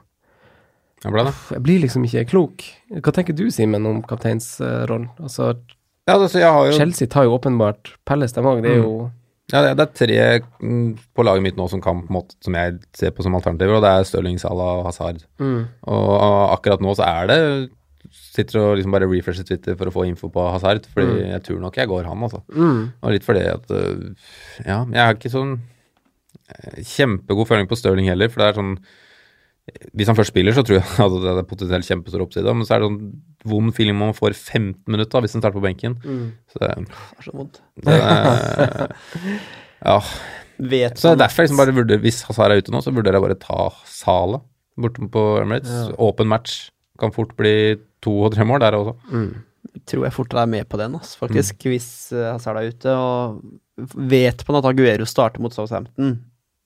Jeg 1.03 1.11
ble 1.11 1.25
det. 1.27 1.33
Jeg 1.51 1.63
blir 1.65 1.81
liksom 1.83 2.05
ikke 2.07 2.23
klok. 2.31 2.63
Hva 3.03 3.11
tenker 3.15 3.35
du, 3.35 3.49
Simen, 3.51 3.83
om 3.89 4.01
kapteinsrollen? 4.07 5.09
Altså, 5.19 5.53
Ja, 6.07 6.15
altså, 6.17 6.39
jo 6.39 6.71
Chelsea 6.77 7.07
tar 7.07 7.25
jo 7.27 7.35
åpenbart 7.37 7.93
Pelles, 8.07 8.33
dem 8.35 8.47
òg. 8.47 8.61
Det 8.63 8.71
er 8.71 8.81
jo 8.81 9.11
Ja, 9.51 9.73
det, 9.75 9.83
er 9.83 9.91
tre 9.91 10.19
mm, 10.63 10.97
på 11.13 11.23
laget 11.27 11.43
mitt 11.43 11.57
nå 11.59 11.67
som 11.69 11.81
kan 11.83 12.05
måte, 12.09 12.35
som 12.41 12.55
jeg 12.55 12.79
ser 12.95 13.11
på 13.11 13.21
som 13.25 13.35
alternativer, 13.35 13.75
og 13.75 13.83
det 13.83 13.91
er 13.91 14.07
Stirling, 14.07 14.39
Salah 14.39 14.79
og 14.79 14.85
Hazard. 14.87 15.25
Mm. 15.39 15.65
Og 15.91 16.09
og 16.15 16.53
akkurat 16.55 16.81
nå 16.81 16.95
så 16.95 17.03
er 17.03 17.27
det 17.27 17.39
Sitter 18.13 18.59
og 18.61 18.75
liksom 18.77 18.91
bare 18.93 19.07
refresher 19.09 19.43
Twitter 19.47 19.75
for 19.75 19.89
å 19.89 19.93
få 19.93 20.03
info 20.07 20.27
på 20.29 20.41
Hazard, 20.53 20.85
fordi 20.93 21.07
Mm. 21.23 21.29
jeg 21.33 21.43
tror 21.43 21.59
nok 21.61 21.75
jeg 21.77 21.87
går 21.87 22.03
han, 22.05 22.23
altså. 22.23 22.41
Mm. 22.55 22.91
Og 23.03 23.11
litt 23.11 23.23
fordi 23.27 23.43
at 23.51 23.71
uh, 23.71 24.15
Ja, 24.65 24.85
jeg 24.87 25.01
har 25.03 25.13
ikke 25.15 25.31
sånn 25.33 25.59
eh, 26.49 26.81
kjempegod 26.83 27.47
føling 27.47 27.67
på 27.67 27.75
Stirling 27.79 28.07
heller, 28.09 28.29
for 28.29 28.39
det 28.43 28.49
er 28.49 28.59
sånn 28.61 28.77
Hvis 29.95 30.09
han 30.11 30.17
først 30.17 30.33
spiller, 30.33 30.55
så 30.55 30.63
tror 30.67 30.79
jeg 30.81 30.85
at 31.05 31.17
det 31.23 31.33
er 31.33 31.45
potensielt 31.47 31.87
kjempestor 31.87 32.23
oppside, 32.25 32.51
men 32.51 32.67
så 32.67 32.75
er 32.75 32.83
det 32.83 32.89
sånn 32.89 33.01
vond 33.47 33.73
feeling 33.75 33.95
man 33.99 34.15
får 34.15 34.35
15 34.35 34.91
minutter 34.91 35.23
hvis 35.23 35.35
han 35.37 35.43
starter 35.43 35.59
på 35.59 35.65
benken. 35.65 35.95
Mm. 36.03 36.25
Så 36.51 36.59
det, 36.63 36.71
Det 36.89 37.21
er 37.21 37.27
så 37.27 37.35
vondt. 37.37 37.61
det 37.83 37.99
er, 37.99 38.95
Ja. 39.83 39.97
Vet 40.63 40.99
Så 40.99 41.11
det 41.11 41.17
er 41.17 41.21
derfor 41.25 41.43
jeg 41.43 41.49
liksom 41.49 41.59
bare 41.59 41.73
vurderer 41.75 41.99
Hvis 42.03 42.21
Hazard 42.27 42.53
er 42.53 42.61
ute 42.61 42.71
nå, 42.71 42.79
så 42.85 42.91
vurderer 42.93 43.17
jeg 43.17 43.23
bare 43.25 43.39
ta 43.41 43.63
Sala 43.89 44.39
borte 44.79 45.07
på 45.11 45.23
Emirates. 45.41 45.71
Ja. 45.71 45.95
Åpen 46.01 46.29
match. 46.29 46.69
Kan 47.01 47.13
fort 47.13 47.33
bli 47.37 47.75
to 48.03 48.13
og 48.27 48.33
tre 48.35 48.45
mål 48.47 48.61
der 48.63 48.77
også. 48.77 48.93
Mm. 49.11 49.33
tror 49.89 50.05
jeg 50.07 50.13
fort 50.15 50.33
er 50.37 50.49
med 50.49 50.67
på 50.69 50.77
den, 50.81 50.95
altså, 50.97 51.17
faktisk. 51.23 51.65
Hvis 51.69 51.87
uh, 52.13 52.33
Hazard 52.33 52.57
er 52.59 52.71
ute, 52.73 52.89
og 52.93 53.41
vet 54.09 54.43
man 54.47 54.59
at 54.59 54.67
Aguero 54.69 55.05
starter 55.09 55.41
mot 55.43 55.53
Southampton, 55.55 56.15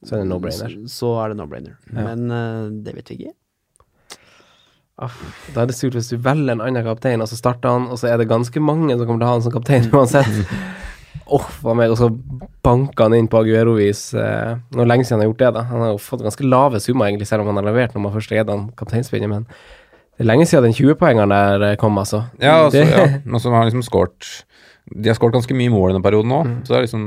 Så 0.05 0.15
er 0.15 0.23
det 0.23 0.29
no-brainer. 0.29 0.77
Så, 0.86 0.93
så 0.93 1.12
er 1.23 1.33
det 1.33 1.39
no-brainer. 1.39 1.77
Ja. 1.89 2.05
Men 2.05 2.31
uh, 2.31 2.69
det 2.86 2.93
vet 2.99 3.12
vi 3.12 3.19
ikke. 3.21 3.36
Aff, 4.97 5.17
Da 5.53 5.62
er 5.62 5.69
det 5.69 5.77
surt 5.77 5.93
hvis 5.93 6.10
du 6.10 6.17
velger 6.25 6.55
en 6.55 6.63
annen 6.65 6.86
kaptein, 6.86 7.21
og 7.21 7.29
så 7.29 7.38
starter 7.38 7.69
han, 7.69 7.88
og 7.93 7.99
så 8.01 8.10
er 8.10 8.17
det 8.21 8.29
ganske 8.29 8.62
mange 8.62 8.95
som 8.95 9.05
kommer 9.05 9.21
til 9.21 9.27
å 9.27 9.29
ha 9.29 9.38
han 9.38 9.45
som 9.45 9.53
kaptein 9.53 9.89
uansett. 9.93 10.53
Åh, 11.27 11.49
hva 11.62 11.73
meg, 11.75 11.91
og 11.91 11.99
så 11.99 12.07
banker 12.63 13.07
han 13.07 13.17
inn 13.17 13.27
på 13.29 13.41
Aguero-vis. 13.41 14.03
Eh, 14.17 14.53
nå 14.73 14.83
er 14.83 14.89
lenge 14.89 15.05
siden 15.05 15.19
han 15.19 15.25
har 15.25 15.31
gjort 15.31 15.41
det, 15.43 15.51
da. 15.57 15.63
Han 15.71 15.83
har 15.83 15.91
jo 15.91 15.99
fått 16.01 16.23
ganske 16.25 16.47
lave 16.47 16.79
summer, 16.81 17.10
egentlig, 17.10 17.27
selv 17.29 17.43
om 17.43 17.51
han 17.51 17.60
har 17.60 17.67
levert 17.67 17.97
når 17.97 18.05
man 18.05 18.15
først 18.15 18.33
er 18.33 18.47
han 18.47 18.69
kapteinspinnet, 18.79 19.29
men 19.33 19.45
det 19.49 20.25
er 20.25 20.31
lenge 20.31 20.47
siden 20.49 20.65
den 20.65 20.77
20-poengeren 20.77 21.33
der 21.36 21.65
eh, 21.67 21.75
kom, 21.77 21.99
altså. 22.01 22.23
Ja, 22.41 22.63
altså, 22.63 22.79
det, 22.79 22.88
ja. 22.89 23.19
Men 23.29 23.43
så 23.43 23.51
har 23.51 23.62
han 23.62 23.67
liksom 23.69 23.83
skåret 23.86 24.29
De 24.89 25.12
har 25.12 25.17
skåret 25.19 25.36
ganske 25.36 25.53
mye 25.53 25.69
mål 25.69 25.91
i 25.91 25.93
denne 25.93 26.05
perioden 26.07 26.31
nå. 26.33 26.39
Mm. 26.47 26.55
Så 26.63 26.73
det 26.73 26.79
er 26.79 26.88
liksom 26.88 27.03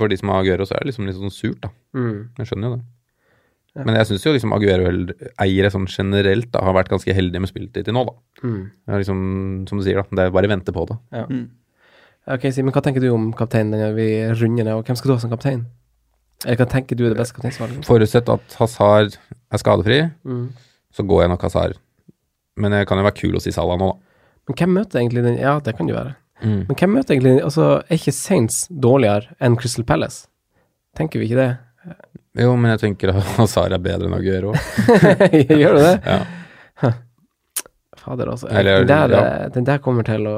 for 0.00 0.10
de 0.10 0.18
som 0.18 0.32
har 0.32 0.42
Aguero, 0.42 0.66
så 0.66 0.74
er 0.74 0.82
det 0.82 0.90
liksom 0.90 1.06
litt 1.06 1.20
sånn 1.20 1.34
surt, 1.34 1.60
da. 1.62 1.70
Mm. 1.94 2.28
Jeg 2.38 2.46
skjønner 2.50 2.68
jo 2.70 2.76
det. 2.76 2.84
Ja. 3.76 3.84
Men 3.86 3.94
jeg 4.00 4.06
syns 4.08 4.24
jo 4.26 4.32
liksom 4.34 4.52
Aguero-eiere 4.56 5.70
sånn 5.70 5.86
generelt 5.86 6.50
da, 6.50 6.62
har 6.66 6.74
vært 6.74 6.88
ganske 6.90 7.14
heldige 7.14 7.40
med 7.44 7.50
spilletid 7.50 7.84
til 7.86 7.94
nå, 7.94 8.02
da. 8.08 8.14
Mm. 8.42 8.62
Det 8.86 8.94
er 8.94 9.02
liksom, 9.04 9.20
som 9.70 9.78
du 9.78 9.84
sier, 9.86 10.00
da. 10.02 10.16
Det 10.18 10.24
er 10.26 10.34
bare 10.34 10.48
å 10.50 10.52
vente 10.54 10.74
på 10.74 10.86
det. 10.88 10.96
Ja. 11.14 11.24
Mm. 11.30 11.44
Ok, 12.28 12.48
Simen, 12.52 12.72
hva 12.74 12.82
tenker 12.84 13.00
du 13.00 13.08
om 13.14 13.30
kapteinen? 13.32 13.94
Vi 13.96 14.08
runder 14.36 14.64
ned, 14.66 14.74
og 14.74 14.84
hvem 14.88 14.98
skal 14.98 15.08
du 15.12 15.14
ha 15.14 15.20
som 15.22 15.30
kaptein? 15.32 15.62
Eller 16.44 16.58
hva 16.60 16.66
tenker 16.70 16.98
du 16.98 17.06
er 17.06 17.14
det 17.14 17.18
beste 17.20 17.34
kapteinsvalget? 17.38 17.86
Forutsett 17.88 18.28
at 18.34 18.56
Hazard 18.60 19.16
er 19.50 19.58
skadefri, 19.62 20.00
Mm. 20.24 20.48
så 20.92 21.06
går 21.06 21.22
jeg 21.24 21.30
nok 21.32 21.42
Hazard. 21.42 21.78
Men 22.56 22.72
det 22.74 22.86
kan 22.88 22.98
jo 22.98 23.04
være 23.06 23.14
kul 23.20 23.36
å 23.38 23.40
si 23.40 23.50
Salah 23.54 23.78
nå, 23.78 23.92
da. 23.92 23.98
Men 24.48 24.56
hvem 24.56 24.74
møter 24.74 24.98
egentlig 25.00 25.22
den 25.24 25.38
Ja, 25.38 25.58
det 25.60 25.76
kan 25.76 25.86
det 25.86 25.94
jo 25.94 26.00
være. 26.00 26.16
Mm. 26.42 26.66
Men 26.68 26.76
hvem 26.76 26.92
møter 26.94 27.14
egentlig 27.16 27.42
Altså, 27.44 27.82
er 27.88 27.96
ikke 27.98 28.12
Saints 28.14 28.66
dårligere 28.68 29.34
enn 29.40 29.56
Crystal 29.56 29.84
Palace? 29.84 30.26
Tenker 30.96 31.18
vi 31.20 31.28
ikke 31.28 31.36
det? 31.36 31.58
Jo, 32.38 32.52
men 32.56 32.70
jeg 32.74 32.80
tenker 32.84 33.12
at 33.14 33.22
Hazard 33.38 33.72
er 33.74 33.82
bedre 33.82 34.06
enn 34.08 34.14
Aguero. 34.18 34.52
Gjør 35.62 35.78
du 35.78 35.82
det? 35.82 35.94
Ja. 36.06 36.92
Fader, 37.98 38.30
altså. 38.30 38.46
Eller, 38.48 38.84
den, 38.86 38.92
der, 38.92 39.16
ja. 39.16 39.48
den 39.52 39.66
der 39.66 39.80
kommer 39.82 40.06
til 40.06 40.28
å 40.30 40.36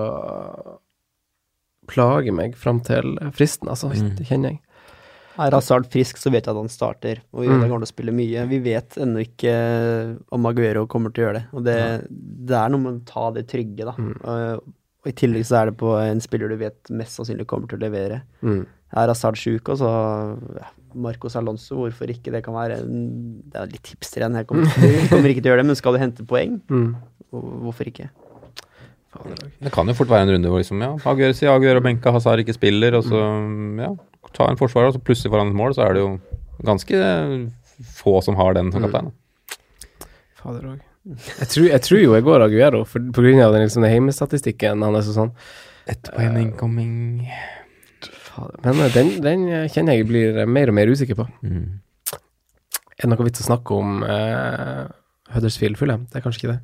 plage 1.90 2.32
meg 2.34 2.54
fram 2.58 2.80
til 2.86 3.16
fristen, 3.36 3.68
altså. 3.72 3.90
Mm. 3.92 4.12
Det 4.18 4.26
kjenner 4.28 4.54
jeg. 4.54 4.60
Er 5.40 5.54
Hazard 5.54 5.86
frisk, 5.92 6.18
så 6.20 6.28
vet 6.34 6.44
jeg 6.44 6.52
at 6.52 6.58
han 6.58 6.68
starter, 6.72 7.20
og 7.32 7.42
vi 7.44 7.48
vet 7.48 7.56
Mm. 7.56 7.62
kommer 7.70 7.84
til 7.84 7.88
å 7.88 7.94
spille 7.94 8.12
mye. 8.12 8.42
Vi 8.50 8.58
vet 8.64 8.96
ennå 9.00 9.22
ikke 9.24 9.52
om 10.36 10.48
Aguero 10.50 10.82
kommer 10.90 11.12
til 11.14 11.22
å 11.22 11.26
gjøre 11.28 11.38
det, 11.38 11.44
og 11.56 11.64
det, 11.64 11.76
det 12.50 12.56
er 12.58 12.72
noe 12.74 12.82
med 12.82 12.98
å 12.98 13.06
ta 13.08 13.30
det 13.36 13.46
trygge, 13.48 13.86
da. 13.88 13.94
Mm. 13.96 14.74
Og 15.00 15.08
i 15.08 15.14
tillegg 15.16 15.46
så 15.48 15.56
er 15.62 15.70
det 15.70 15.78
på 15.80 15.94
en 15.96 16.20
spiller 16.20 16.48
du 16.52 16.56
vet 16.60 16.90
mest 16.92 17.16
sannsynlig 17.16 17.46
kommer 17.48 17.68
til 17.70 17.78
å 17.78 17.84
levere. 17.86 18.22
Mm. 18.44 18.66
Er 19.00 19.06
Hazard 19.08 19.38
sjuk, 19.40 19.68
og 19.72 19.78
så 19.80 19.88
ja, 20.58 20.66
Marcos 20.94 21.36
Alonso, 21.38 21.76
hvorfor 21.78 22.10
ikke? 22.10 22.32
Det 22.34 22.42
kan 22.44 22.52
være 22.54 22.80
en, 22.82 23.42
Det 23.48 23.60
er 23.62 23.70
litt 23.70 23.86
hipster 23.94 24.20
igjen. 24.20 24.34
Jeg 24.36 24.46
kommer, 24.50 24.66
ikke- 24.66 25.08
kommer 25.14 25.30
ikke 25.32 25.42
til 25.44 25.48
å 25.48 25.54
gjøre 25.54 25.62
det, 25.62 25.66
men 25.70 25.76
skal 25.78 25.92
du 25.96 25.98
hente 26.02 26.26
poeng, 26.26 26.60
Mm. 26.68 26.96
hvorfor 27.32 27.86
ikke? 27.86 28.10
Det 29.60 29.72
kan 29.74 29.86
jo 29.90 29.94
fort 29.94 30.08
være 30.08 30.22
en 30.28 30.34
runde 30.36 30.48
hvor 30.52 30.60
liksom, 30.62 30.80
ja, 30.84 30.92
Aguero 31.10 31.32
sier 31.34 31.50
Aguero 31.50 31.80
og 31.80 31.86
benka, 31.86 32.12
Hazard 32.14 32.38
ikke 32.44 32.54
spiller, 32.54 32.94
og 32.94 33.02
så 33.08 33.18
ja, 33.80 33.88
ta 34.36 34.46
en 34.50 34.56
forsvarer, 34.60 34.88
og 34.92 34.94
så 34.94 35.02
plutselig 35.02 35.32
får 35.32 35.38
han 35.42 35.50
et 35.50 35.58
mål, 35.58 35.74
så 35.74 35.82
er 35.88 35.94
det 35.96 36.02
jo 36.04 36.12
ganske 36.62 37.00
få 37.96 38.20
som 38.22 38.36
har 38.38 38.54
den 38.54 38.70
som 38.70 38.82
kaptein. 38.84 39.10
Mm. 39.10 39.58
Fader 40.40 40.68
òg. 40.74 40.80
Jeg, 41.08 41.48
tror- 41.48 41.70
jeg 41.70 41.80
tror 41.86 42.00
jo 42.02 42.14
jeg 42.14 42.24
går 42.26 42.44
Aguero, 42.44 42.82
for, 42.84 43.00
på 43.00 43.22
grunn 43.24 43.40
av 43.40 43.54
den, 43.56 43.64
liksom, 43.64 43.86
heimestatistikken 43.88 44.82
hans 44.84 45.08
og 45.08 45.16
sånn. 45.16 45.30
Ett 45.88 46.10
poeng 46.12 46.36
incoming. 46.42 47.24
Men 48.64 48.82
eh, 48.84 48.92
den, 48.94 49.08
den 49.24 49.46
eh, 49.48 49.66
kjenner 49.72 49.96
jeg 49.96 50.06
blir 50.10 50.42
eh, 50.42 50.48
mer 50.48 50.70
og 50.72 50.76
mer 50.76 50.92
usikker 50.92 51.16
på. 51.18 51.26
Mm. 51.44 51.80
Er 53.00 53.06
det 53.06 53.10
noe 53.14 53.26
vits 53.26 53.40
å 53.40 53.46
snakke 53.48 53.72
om 53.80 54.02
uh, 54.04 54.84
Huddersfield 55.32 55.78
Fulham? 55.80 56.04
Det 56.12 56.20
er 56.20 56.24
kanskje 56.26 56.42
ikke 56.42 56.52
det. 56.52 56.60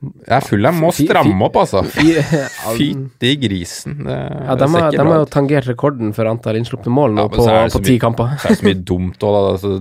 Jeg 0.00 0.32
er 0.32 0.44
full, 0.46 0.64
jeg 0.64 0.76
må 0.80 0.90
stramme 0.96 1.44
opp, 1.44 1.56
altså. 1.60 1.82
Fytti 2.78 3.34
grisen. 3.42 3.98
Det, 4.06 4.16
Ja, 4.16 4.54
de 4.56 4.68
har, 4.72 4.86
de 4.94 5.04
har 5.04 5.18
jo 5.20 5.26
tangert 5.28 5.68
rekorden 5.68 6.14
for 6.16 6.30
antall 6.30 6.56
innslupne 6.56 6.92
mål 6.96 7.16
nå 7.18 7.26
Ja, 7.26 7.32
på, 7.34 7.44
det 7.44 7.74
på 7.74 7.82
ti 7.84 7.98
kamper. 8.00 8.32
Så 8.40 8.48
er 8.48 8.54
det 8.56 8.60
så 8.62 8.68
mye 8.70 8.80
dumt 8.92 9.26
òg, 9.28 9.36
da. 9.36 9.42
Altså, 9.54 9.74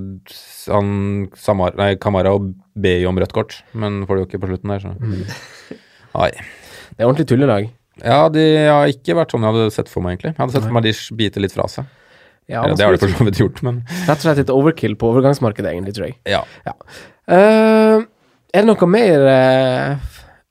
han, 0.75 0.89
Samar, 1.39 1.77
nei, 1.79 1.93
Kamara 2.03 2.33
ber 2.75 2.99
jo 2.99 3.13
om 3.13 3.21
rødt 3.23 3.35
kort, 3.35 3.61
men 3.71 4.01
får 4.09 4.19
det 4.19 4.25
jo 4.25 4.29
ikke 4.29 4.41
på 4.43 4.51
slutten 4.51 4.75
der, 4.75 4.83
så 4.83 4.95
Mm. 4.99 5.23
Det 6.19 7.05
er 7.05 7.07
ordentlig 7.07 7.27
tullelag. 7.29 7.67
Ja, 8.03 8.23
de 8.33 8.43
har 8.67 8.89
ikke 8.91 9.15
vært 9.15 9.31
sånn 9.31 9.45
jeg 9.45 9.53
hadde 9.55 9.71
sett 9.71 9.91
for 9.91 10.03
meg, 10.03 10.17
egentlig. 10.17 10.33
Jeg 10.33 10.41
hadde 10.41 10.55
sett 10.57 10.65
for 10.65 10.75
meg 10.75 10.83
de 10.87 10.93
biter 11.19 11.43
litt 11.45 11.53
fra 11.55 11.67
seg. 11.71 11.87
Ja, 12.49 12.63
det 12.65 12.81
har 12.81 12.95
de 12.95 12.99
for 12.99 13.13
så 13.13 13.27
vidt 13.27 13.39
gjort, 13.39 13.59
men 13.63 13.83
Rett 14.07 14.17
og 14.17 14.23
slett 14.25 14.39
litt 14.41 14.51
overkill 14.51 14.95
på 14.99 15.11
overgangsmarkedet, 15.13 15.69
egentlig, 15.75 15.93
tror 15.95 16.09
jeg. 16.09 16.17
ja. 16.27 16.73
Eh, 17.29 18.01
er 18.53 18.63
det 18.65 18.67
noe 18.69 18.89
mer 18.89 19.25
eh, 19.29 20.09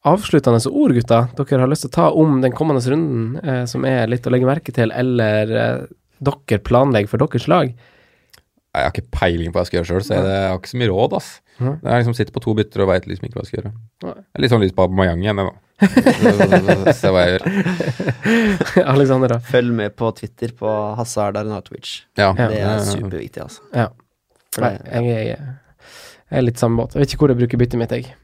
avsluttende 0.09 0.61
ord, 0.71 0.95
gutta, 0.97 1.23
dere 1.39 1.63
har 1.65 1.71
lyst 1.71 1.85
til 1.87 1.93
å 1.93 1.97
ta 1.99 2.09
om 2.15 2.41
den 2.45 2.55
kommende 2.57 2.83
runden, 2.87 3.37
eh, 3.43 3.65
som 3.71 3.85
er 3.89 4.07
litt 4.11 4.27
å 4.27 4.33
legge 4.35 4.49
merke 4.49 4.75
til, 4.75 4.93
eller 4.95 5.55
eh, 5.59 5.87
dere 6.23 6.61
planlegger 6.65 7.11
for 7.11 7.25
deres 7.25 7.49
lag? 7.51 7.73
Jeg 8.79 8.85
har 8.85 8.93
ikke 8.93 9.11
peiling 9.17 9.51
på 9.51 9.59
hva 9.59 9.65
jeg 9.65 9.71
skal 9.71 9.79
gjøre 9.81 9.89
sjøl, 9.91 10.03
så 10.07 10.15
jeg, 10.15 10.27
jeg 10.29 10.49
har 10.53 10.59
ikke 10.61 10.71
så 10.71 10.79
mye 10.83 10.91
råd, 10.93 11.15
ass. 11.19 11.29
Mm. 11.59 11.73
Det 11.83 11.89
er 11.91 11.97
liksom 12.03 12.15
Sitter 12.15 12.35
på 12.37 12.43
to 12.45 12.53
bytter 12.55 12.85
og 12.85 12.91
veit 12.93 13.07
liksom 13.11 13.27
ikke 13.27 13.39
hva 13.41 13.43
jeg 13.43 13.49
skal 13.51 13.59
gjøre. 13.59 13.73
Jeg 14.05 14.13
er 14.39 14.43
litt 14.45 14.53
sånn 14.53 14.63
lyst 14.63 14.77
på 14.77 14.85
Aubameyang 14.85 15.25
igjen, 15.25 15.41
jeg, 15.43 15.49
da. 15.49 16.93
Se 16.95 17.11
hva 17.15 17.25
jeg 17.25 17.33
gjør. 17.39 18.85
Alexander, 18.93 19.35
da? 19.35 19.39
Følg 19.49 19.73
med 19.81 19.97
på 19.99 20.11
Twitter 20.21 20.53
på 20.59 20.75
Hazard 21.01 21.39
Arnautovic. 21.41 21.97
Ja, 22.21 22.29
Ja. 22.39 22.47
Det 22.53 22.61
er 22.61 22.69
eh, 22.77 22.85
superviktig, 22.93 23.43
altså. 23.49 23.65
Ja. 23.75 23.89
Nei, 24.63 24.73
jeg, 24.87 25.33
er- 25.35 25.49
jeg 26.29 26.39
er 26.39 26.45
litt 26.45 26.61
samme 26.61 26.77
båt. 26.83 26.95
Jeg 26.95 27.05
vet 27.05 27.13
ikke 27.15 27.25
hvor 27.25 27.33
jeg 27.33 27.41
bruker 27.41 27.61
byttet 27.61 27.81
mitt, 27.81 27.93
jeg. 27.93 28.15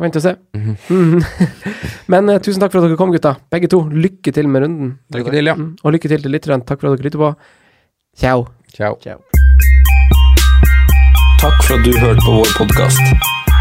Vent 0.00 0.16
og 0.16 0.22
se. 0.22 0.36
Mm 0.54 0.76
-hmm. 0.88 1.24
Men 2.12 2.28
uh, 2.28 2.38
tusen 2.38 2.60
takk 2.60 2.72
for 2.72 2.78
at 2.78 2.88
dere 2.88 2.96
kom, 2.96 3.12
gutta. 3.12 3.36
Begge 3.50 3.68
to. 3.68 3.88
Lykke 3.88 4.32
til 4.32 4.48
med 4.48 4.62
runden. 4.62 4.98
Lykke 5.14 5.30
til, 5.30 5.44
ja. 5.44 5.54
Mm, 5.54 5.76
Og 5.82 5.92
lykke 5.92 6.08
til 6.08 6.22
til 6.22 6.30
lytterne. 6.30 6.64
Takk 6.64 6.80
for 6.80 6.92
at 6.92 6.98
dere 6.98 7.04
lytter 7.04 7.18
på. 7.18 7.34
Ciao. 8.16 8.46
Ciao. 8.74 8.96
Takk 11.40 11.58
for 11.66 11.74
at 11.74 11.84
du 11.84 11.92
hørte 11.98 12.20
på 12.24 12.32
vår 12.32 12.48
podkast. 12.58 13.04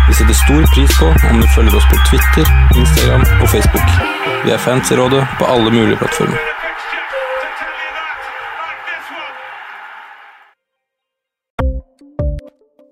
Vi 0.07 0.13
setter 0.13 0.33
stor 0.33 0.61
pris 0.73 0.91
på 0.99 1.07
om 1.29 1.35
du 1.41 1.47
følger 1.55 1.75
oss 1.75 1.87
på 1.91 1.97
Twitter, 2.07 2.45
Instagram 2.79 3.23
og 3.41 3.47
Facebook. 3.53 3.87
Vi 4.45 4.51
er 4.51 4.57
fans 4.57 4.91
i 4.91 4.95
rådet 4.95 5.23
på 5.39 5.45
alle 5.45 5.69
mulige 5.71 5.97
plattformer. 5.97 6.60